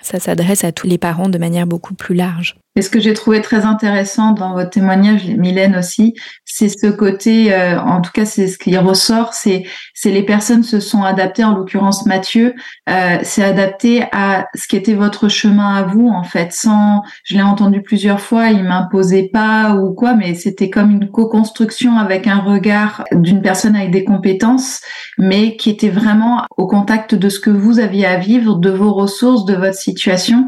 Ça 0.00 0.20
s'adresse 0.20 0.64
à 0.64 0.72
tous 0.72 0.86
les 0.86 0.96
parents 0.96 1.28
de 1.28 1.36
manière 1.36 1.66
beaucoup 1.66 1.92
plus 1.92 2.14
large. 2.14 2.56
Et 2.76 2.82
ce 2.82 2.90
que 2.90 3.00
j'ai 3.00 3.14
trouvé 3.14 3.42
très 3.42 3.64
intéressant 3.64 4.30
dans 4.30 4.52
votre 4.52 4.70
témoignage, 4.70 5.26
Mylène 5.26 5.74
aussi, 5.74 6.14
c'est 6.44 6.68
ce 6.68 6.86
côté, 6.86 7.52
euh, 7.52 7.80
en 7.80 8.00
tout 8.00 8.12
cas 8.12 8.24
c'est 8.24 8.46
ce 8.46 8.58
qui 8.58 8.76
ressort, 8.78 9.34
c'est 9.34 9.64
c'est 9.92 10.12
les 10.12 10.22
personnes 10.22 10.62
se 10.62 10.78
sont 10.78 11.02
adaptées, 11.02 11.42
en 11.42 11.56
l'occurrence 11.56 12.06
Mathieu, 12.06 12.54
euh, 12.88 13.18
s'est 13.22 13.42
adapté 13.42 14.04
à 14.12 14.46
ce 14.54 14.68
qui 14.68 14.76
était 14.76 14.94
votre 14.94 15.28
chemin 15.28 15.74
à 15.74 15.82
vous 15.82 16.08
en 16.08 16.22
fait, 16.22 16.52
sans, 16.52 17.02
je 17.24 17.34
l'ai 17.34 17.42
entendu 17.42 17.82
plusieurs 17.82 18.20
fois, 18.20 18.50
il 18.50 18.62
m'imposait 18.62 19.30
pas 19.32 19.74
ou 19.74 19.92
quoi, 19.92 20.14
mais 20.14 20.36
c'était 20.36 20.70
comme 20.70 20.92
une 20.92 21.10
co-construction 21.10 21.98
avec 21.98 22.28
un 22.28 22.38
regard 22.38 23.02
d'une 23.10 23.42
personne 23.42 23.74
avec 23.74 23.90
des 23.90 24.04
compétences, 24.04 24.80
mais 25.18 25.56
qui 25.56 25.70
était 25.70 25.88
vraiment 25.88 26.44
au 26.56 26.68
contact 26.68 27.16
de 27.16 27.28
ce 27.28 27.40
que 27.40 27.50
vous 27.50 27.80
aviez 27.80 28.06
à 28.06 28.16
vivre, 28.16 28.54
de 28.54 28.70
vos 28.70 28.92
ressources, 28.92 29.44
de 29.44 29.54
votre 29.54 29.74
situation. 29.74 30.46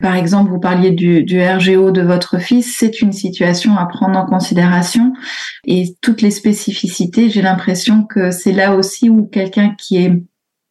Par 0.00 0.14
exemple, 0.14 0.50
vous 0.50 0.60
parliez 0.60 0.90
du, 0.90 1.22
du 1.24 1.40
RGO 1.40 1.90
de 1.90 2.02
votre 2.02 2.38
fils, 2.38 2.76
c'est 2.76 3.00
une 3.00 3.12
situation 3.12 3.76
à 3.76 3.86
prendre 3.86 4.18
en 4.18 4.26
considération 4.26 5.12
et 5.64 5.96
toutes 6.00 6.22
les 6.22 6.30
spécificités, 6.30 7.30
j'ai 7.30 7.42
l'impression 7.42 8.04
que 8.04 8.30
c'est 8.30 8.52
là 8.52 8.74
aussi 8.74 9.08
où 9.08 9.26
quelqu'un 9.26 9.74
qui 9.78 9.98
est 9.98 10.22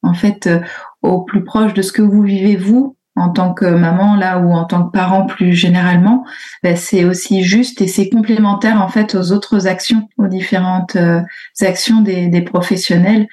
en 0.03 0.13
fait 0.13 0.47
euh, 0.47 0.59
au 1.01 1.21
plus 1.21 1.43
proche 1.43 1.73
de 1.73 1.81
ce 1.81 1.91
que 1.91 2.01
vous 2.01 2.23
vivez 2.23 2.55
vous 2.55 2.97
en 3.15 3.29
tant 3.29 3.53
que 3.53 3.65
maman 3.65 4.15
là 4.15 4.39
ou 4.39 4.51
en 4.53 4.65
tant 4.65 4.85
que 4.85 4.91
parent 4.91 5.25
plus 5.25 5.53
généralement, 5.53 6.25
ben, 6.63 6.75
c'est 6.75 7.03
aussi 7.03 7.43
juste 7.43 7.81
et 7.81 7.87
c'est 7.87 8.09
complémentaire 8.09 8.81
en 8.81 8.87
fait 8.87 9.15
aux 9.15 9.31
autres 9.31 9.67
actions, 9.67 10.07
aux 10.17 10.27
différentes 10.27 10.95
euh, 10.95 11.21
actions 11.61 12.01
des, 12.01 12.27
des 12.27 12.41
professionnels. 12.41 13.27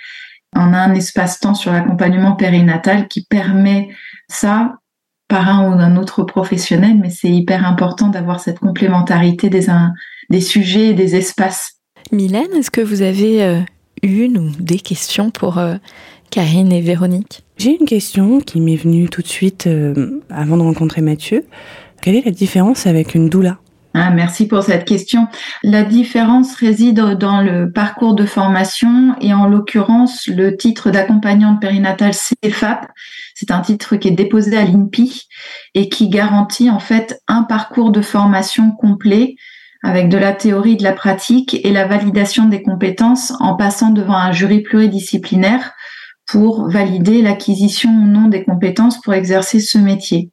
On 0.57 0.73
a 0.73 0.79
un 0.79 0.95
espace-temps 0.95 1.55
sur 1.55 1.73
l'accompagnement 1.73 2.33
périnatal 2.33 3.07
qui 3.07 3.25
permet 3.25 3.89
ça 4.29 4.75
par 5.29 5.49
un 5.49 5.69
ou 5.69 5.79
un 5.79 5.97
autre 5.97 6.25
professionnel, 6.25 6.97
mais 7.01 7.11
c'est 7.11 7.31
hyper 7.31 7.67
important 7.67 8.09
d'avoir 8.09 8.41
cette 8.41 8.59
complémentarité 8.59 9.51
des, 9.51 9.67
des 10.31 10.41
sujets 10.41 10.89
et 10.89 10.95
des 10.95 11.15
espaces. 11.17 11.75
Mylène, 12.13 12.53
est-ce 12.57 12.71
que 12.71 12.81
vous 12.81 13.03
avez 13.03 13.43
euh, 13.43 13.61
une 14.03 14.39
ou 14.39 14.51
des 14.59 14.79
questions 14.79 15.31
pour 15.31 15.59
euh, 15.59 15.77
Karine 16.31 16.73
et 16.73 16.81
Véronique? 16.81 17.45
J'ai 17.59 17.77
une 17.79 17.87
question 17.87 18.41
qui 18.41 18.61
m'est 18.61 18.77
venue 18.77 19.09
tout 19.09 19.21
de 19.21 19.27
suite 19.29 19.67
euh, 19.67 20.21
avant 20.31 20.57
de 20.57 20.63
rencontrer 20.63 21.03
Mathieu. 21.03 21.45
Quelle 22.01 22.15
est 22.15 22.25
la 22.25 22.31
différence 22.31 22.87
avec 22.87 23.15
une 23.15 23.29
doula? 23.29 23.59
Ah, 23.95 24.11
merci 24.11 24.47
pour 24.47 24.63
cette 24.63 24.85
question. 24.85 25.29
La 25.63 25.83
différence 25.83 26.55
réside 26.57 27.01
dans 27.19 27.41
le 27.41 27.73
parcours 27.73 28.15
de 28.15 28.27
formation 28.27 29.17
et 29.21 29.33
en 29.33 29.47
l'occurrence 29.47 30.27
le 30.27 30.57
titre 30.57 30.91
d'accompagnante 30.91 31.61
périnatale 31.61 32.13
CFAP. 32.13 32.87
C'est 33.35 33.51
un 33.51 33.61
titre 33.61 33.97
qui 33.97 34.09
est 34.09 34.13
déposé 34.13 34.57
à 34.57 34.65
l'INPI 34.65 35.27
et 35.75 35.89
qui 35.89 36.11
garantit 36.11 36.71
en 36.71 36.81
fait 36.81 37.21
un 37.29 37.43
parcours 37.43 37.91
de 37.91 38.03
formation 38.03 38.73
complet 38.73 39.37
avec 39.83 40.09
de 40.09 40.19
la 40.19 40.33
théorie, 40.33 40.77
de 40.77 40.83
la 40.83 40.93
pratique 40.93 41.59
et 41.65 41.73
la 41.73 41.87
validation 41.87 42.45
des 42.47 42.63
compétences 42.63 43.33
en 43.41 43.55
passant 43.55 43.91
devant 43.91 44.17
un 44.17 44.33
jury 44.33 44.61
pluridisciplinaire 44.61 45.73
pour 46.29 46.69
valider 46.69 47.23
l'acquisition 47.23 47.91
ou 47.91 48.07
non 48.07 48.29
des 48.29 48.45
compétences 48.45 49.01
pour 49.01 49.15
exercer 49.15 49.61
ce 49.61 49.79
métier. 49.79 50.31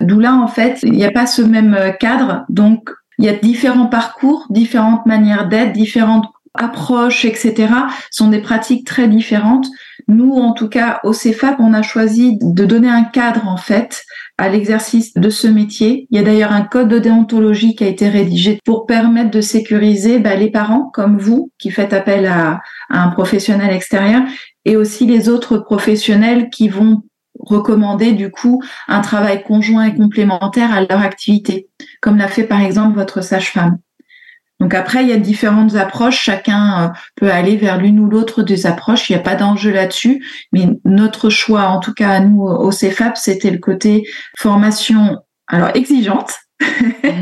D'où 0.00 0.18
là, 0.18 0.34
en 0.34 0.48
fait, 0.48 0.78
il 0.82 0.92
n'y 0.92 1.04
a 1.04 1.12
pas 1.12 1.26
ce 1.26 1.42
même 1.42 1.94
cadre. 2.00 2.44
Donc, 2.48 2.90
il 3.18 3.26
y 3.26 3.28
a 3.28 3.34
différents 3.34 3.86
parcours, 3.86 4.46
différentes 4.50 5.06
manières 5.06 5.48
d'être, 5.48 5.72
différentes 5.72 6.26
approches, 6.54 7.24
etc. 7.24 7.68
sont 8.10 8.28
des 8.28 8.40
pratiques 8.40 8.86
très 8.86 9.08
différentes. 9.08 9.66
Nous, 10.08 10.32
en 10.32 10.52
tout 10.52 10.68
cas, 10.68 11.00
au 11.02 11.12
CEFAP, 11.12 11.56
on 11.58 11.74
a 11.74 11.82
choisi 11.82 12.38
de 12.40 12.64
donner 12.64 12.88
un 12.88 13.04
cadre, 13.04 13.48
en 13.48 13.56
fait, 13.56 14.04
à 14.38 14.48
l'exercice 14.48 15.14
de 15.14 15.30
ce 15.30 15.46
métier. 15.46 16.06
Il 16.10 16.16
y 16.16 16.20
a 16.20 16.24
d'ailleurs 16.24 16.52
un 16.52 16.62
code 16.62 16.88
de 16.88 16.98
déontologie 16.98 17.74
qui 17.74 17.84
a 17.84 17.88
été 17.88 18.08
rédigé 18.08 18.60
pour 18.64 18.86
permettre 18.86 19.30
de 19.30 19.40
sécuriser 19.40 20.18
bah, 20.18 20.34
les 20.36 20.50
parents 20.50 20.90
comme 20.92 21.18
vous 21.18 21.50
qui 21.58 21.70
faites 21.70 21.92
appel 21.92 22.26
à, 22.26 22.60
un 22.90 23.08
professionnel 23.08 23.72
extérieur 23.72 24.22
et 24.64 24.76
aussi 24.76 25.06
les 25.06 25.28
autres 25.28 25.58
professionnels 25.58 26.50
qui 26.50 26.68
vont 26.68 27.02
recommander 27.38 28.12
du 28.12 28.30
coup 28.30 28.62
un 28.88 29.00
travail 29.00 29.42
conjoint 29.42 29.86
et 29.86 29.94
complémentaire 29.94 30.72
à 30.72 30.82
leur 30.82 31.00
activité, 31.00 31.68
comme 32.00 32.16
l'a 32.16 32.28
fait 32.28 32.44
par 32.44 32.60
exemple 32.60 32.96
votre 32.96 33.22
sage-femme. 33.22 33.78
Donc 34.60 34.72
après, 34.72 35.02
il 35.02 35.10
y 35.10 35.12
a 35.12 35.18
différentes 35.18 35.74
approches. 35.74 36.20
Chacun 36.20 36.84
euh, 36.84 36.88
peut 37.16 37.30
aller 37.30 37.56
vers 37.56 37.76
l'une 37.76 37.98
ou 37.98 38.08
l'autre 38.08 38.42
des 38.42 38.66
approches. 38.66 39.10
Il 39.10 39.12
n'y 39.12 39.18
a 39.18 39.22
pas 39.22 39.34
d'enjeu 39.34 39.72
là-dessus. 39.72 40.24
Mais 40.52 40.68
notre 40.84 41.28
choix, 41.28 41.64
en 41.66 41.80
tout 41.80 41.92
cas 41.92 42.10
à 42.10 42.20
nous 42.20 42.42
au 42.44 42.70
CEFAP, 42.70 43.16
c'était 43.16 43.50
le 43.50 43.58
côté 43.58 44.06
formation 44.38 45.18
alors 45.48 45.70
exigeante, 45.74 46.34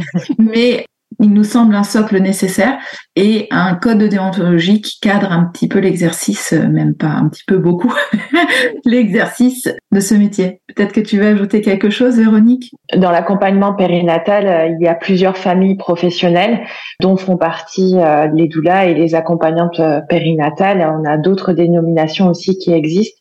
mais 0.39 0.87
il 1.21 1.33
nous 1.33 1.45
semble 1.45 1.75
un 1.75 1.85
socle 1.85 2.19
nécessaire 2.19 2.79
et 3.17 3.47
un 3.51 3.75
code 3.75 3.99
de 3.99 4.07
déontologie 4.07 4.81
qui 4.81 4.99
cadre 5.01 5.33
un 5.33 5.45
petit 5.45 5.69
peu 5.69 5.79
l'exercice, 5.79 6.53
euh, 6.53 6.69
même 6.69 6.95
pas 6.95 7.09
un 7.09 7.29
petit 7.29 7.45
peu 7.47 7.59
beaucoup, 7.59 7.93
l'exercice 8.85 9.69
de 9.91 10.01
ce 10.01 10.15
métier. 10.15 10.61
Peut-être 10.75 10.93
que 10.93 11.01
tu 11.01 11.19
veux 11.19 11.27
ajouter 11.27 11.61
quelque 11.61 11.91
chose, 11.91 12.19
Véronique? 12.19 12.71
Dans 12.97 13.11
l'accompagnement 13.11 13.75
périnatal, 13.75 14.47
euh, 14.47 14.67
il 14.69 14.85
y 14.85 14.89
a 14.89 14.95
plusieurs 14.95 15.37
familles 15.37 15.77
professionnelles 15.77 16.61
dont 17.01 17.17
font 17.17 17.37
partie 17.37 17.97
euh, 17.97 18.29
les 18.35 18.49
doulas 18.49 18.87
et 18.87 18.95
les 18.95 19.15
accompagnantes 19.15 19.81
périnatales. 20.09 20.81
On 20.81 21.05
a 21.05 21.17
d'autres 21.19 21.53
dénominations 21.53 22.29
aussi 22.29 22.59
qui 22.59 22.73
existent. 22.73 23.19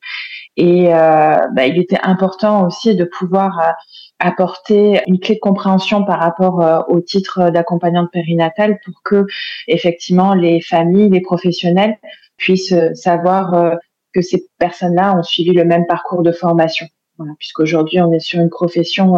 Et 0.58 0.90
bah, 0.92 1.66
il 1.66 1.80
était 1.80 2.00
important 2.04 2.68
aussi 2.68 2.94
de 2.96 3.06
pouvoir 3.06 3.74
apporter 4.22 5.02
une 5.08 5.20
clé 5.20 5.36
de 5.36 5.40
compréhension 5.40 6.06
par 6.06 6.20
rapport 6.20 6.62
euh, 6.62 6.80
au 6.88 7.02
titre 7.02 7.50
d'accompagnante 7.50 8.12
périnatale 8.12 8.80
pour 8.86 9.02
que 9.04 9.26
effectivement 9.68 10.36
les 10.36 10.62
familles, 10.62 11.10
les 11.10 11.22
professionnels 11.22 11.98
puissent 12.38 12.72
euh, 12.72 12.94
savoir 12.94 13.54
euh, 13.56 13.76
que 14.14 14.22
ces 14.22 14.46
personnes-là 14.60 15.18
ont 15.18 15.24
suivi 15.24 15.52
le 15.52 15.66
même 15.66 15.88
parcours 15.88 16.22
de 16.22 16.32
formation. 16.32 16.86
Voilà, 17.18 17.34
puisqu'aujourd'hui 17.40 18.00
on 18.00 18.12
est 18.14 18.20
sur 18.20 18.40
une 18.40 18.50
profession, 18.50 19.18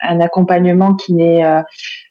un 0.00 0.20
accompagnement 0.20 0.94
qui 0.94 1.14
n'est 1.14 1.42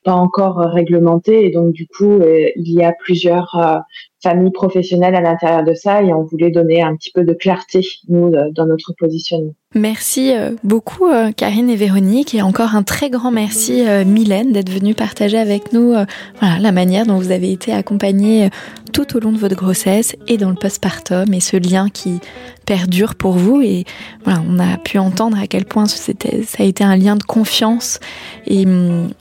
pas 0.03 0.13
encore 0.13 0.57
réglementé 0.57 1.45
et 1.45 1.51
donc 1.51 1.73
du 1.73 1.87
coup 1.87 2.19
il 2.23 2.71
y 2.71 2.83
a 2.83 2.93
plusieurs 2.93 3.83
familles 4.23 4.51
professionnelles 4.51 5.15
à 5.15 5.21
l'intérieur 5.21 5.63
de 5.63 5.73
ça 5.73 6.01
et 6.01 6.13
on 6.13 6.23
voulait 6.23 6.51
donner 6.51 6.81
un 6.81 6.95
petit 6.95 7.11
peu 7.11 7.23
de 7.25 7.33
clarté 7.33 7.81
nous 8.07 8.31
dans 8.53 8.65
notre 8.65 8.93
positionnement. 8.97 9.53
Merci 9.75 10.33
euh, 10.33 10.55
beaucoup 10.63 11.05
euh, 11.05 11.31
Karine 11.31 11.69
et 11.69 11.75
Véronique 11.75 12.33
et 12.33 12.41
encore 12.41 12.73
un 12.73 12.81
très 12.81 13.11
grand 13.11 13.29
merci 13.29 13.87
euh, 13.87 14.03
Mylène 14.03 14.51
d'être 14.51 14.71
venue 14.71 14.95
partager 14.95 15.37
avec 15.37 15.73
nous 15.73 15.93
voilà, 16.39 16.57
la 16.59 16.71
manière 16.71 17.05
dont 17.05 17.19
vous 17.19 17.29
avez 17.31 17.51
été 17.51 17.71
accompagnée 17.71 18.49
tout 18.93 19.15
au 19.15 19.19
long 19.19 19.31
de 19.31 19.37
votre 19.37 19.55
grossesse 19.55 20.15
et 20.27 20.37
dans 20.37 20.49
le 20.49 20.55
postpartum 20.55 21.31
et 21.35 21.39
ce 21.39 21.55
lien 21.55 21.87
qui 21.89 22.19
perdure 22.65 23.13
pour 23.13 23.33
vous 23.33 23.61
et 23.61 23.85
voilà 24.23 24.41
on 24.49 24.57
a 24.57 24.77
pu 24.77 24.97
entendre 24.97 25.37
à 25.37 25.45
quel 25.45 25.65
point 25.65 25.85
ça 25.85 26.13
a 26.57 26.63
été 26.63 26.83
un 26.83 26.95
lien 26.95 27.15
de 27.15 27.23
confiance 27.23 27.99
et, 28.47 28.65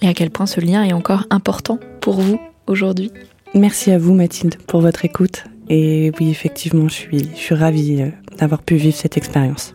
et 0.00 0.08
à 0.08 0.14
quel 0.14 0.30
point 0.30 0.46
ce 0.46 0.62
lien 0.62 0.82
est 0.82 0.94
encore 0.94 1.26
important 1.28 1.78
pour 2.00 2.22
vous 2.22 2.40
aujourd'hui. 2.66 3.12
Merci 3.52 3.90
à 3.90 3.98
vous 3.98 4.14
Mathilde 4.14 4.56
pour 4.66 4.80
votre 4.80 5.04
écoute 5.04 5.44
et 5.68 6.10
oui 6.18 6.30
effectivement 6.30 6.88
je 6.88 6.94
suis, 6.94 7.28
je 7.34 7.38
suis 7.38 7.54
ravie 7.54 8.02
d'avoir 8.38 8.62
pu 8.62 8.76
vivre 8.76 8.96
cette 8.96 9.18
expérience. 9.18 9.74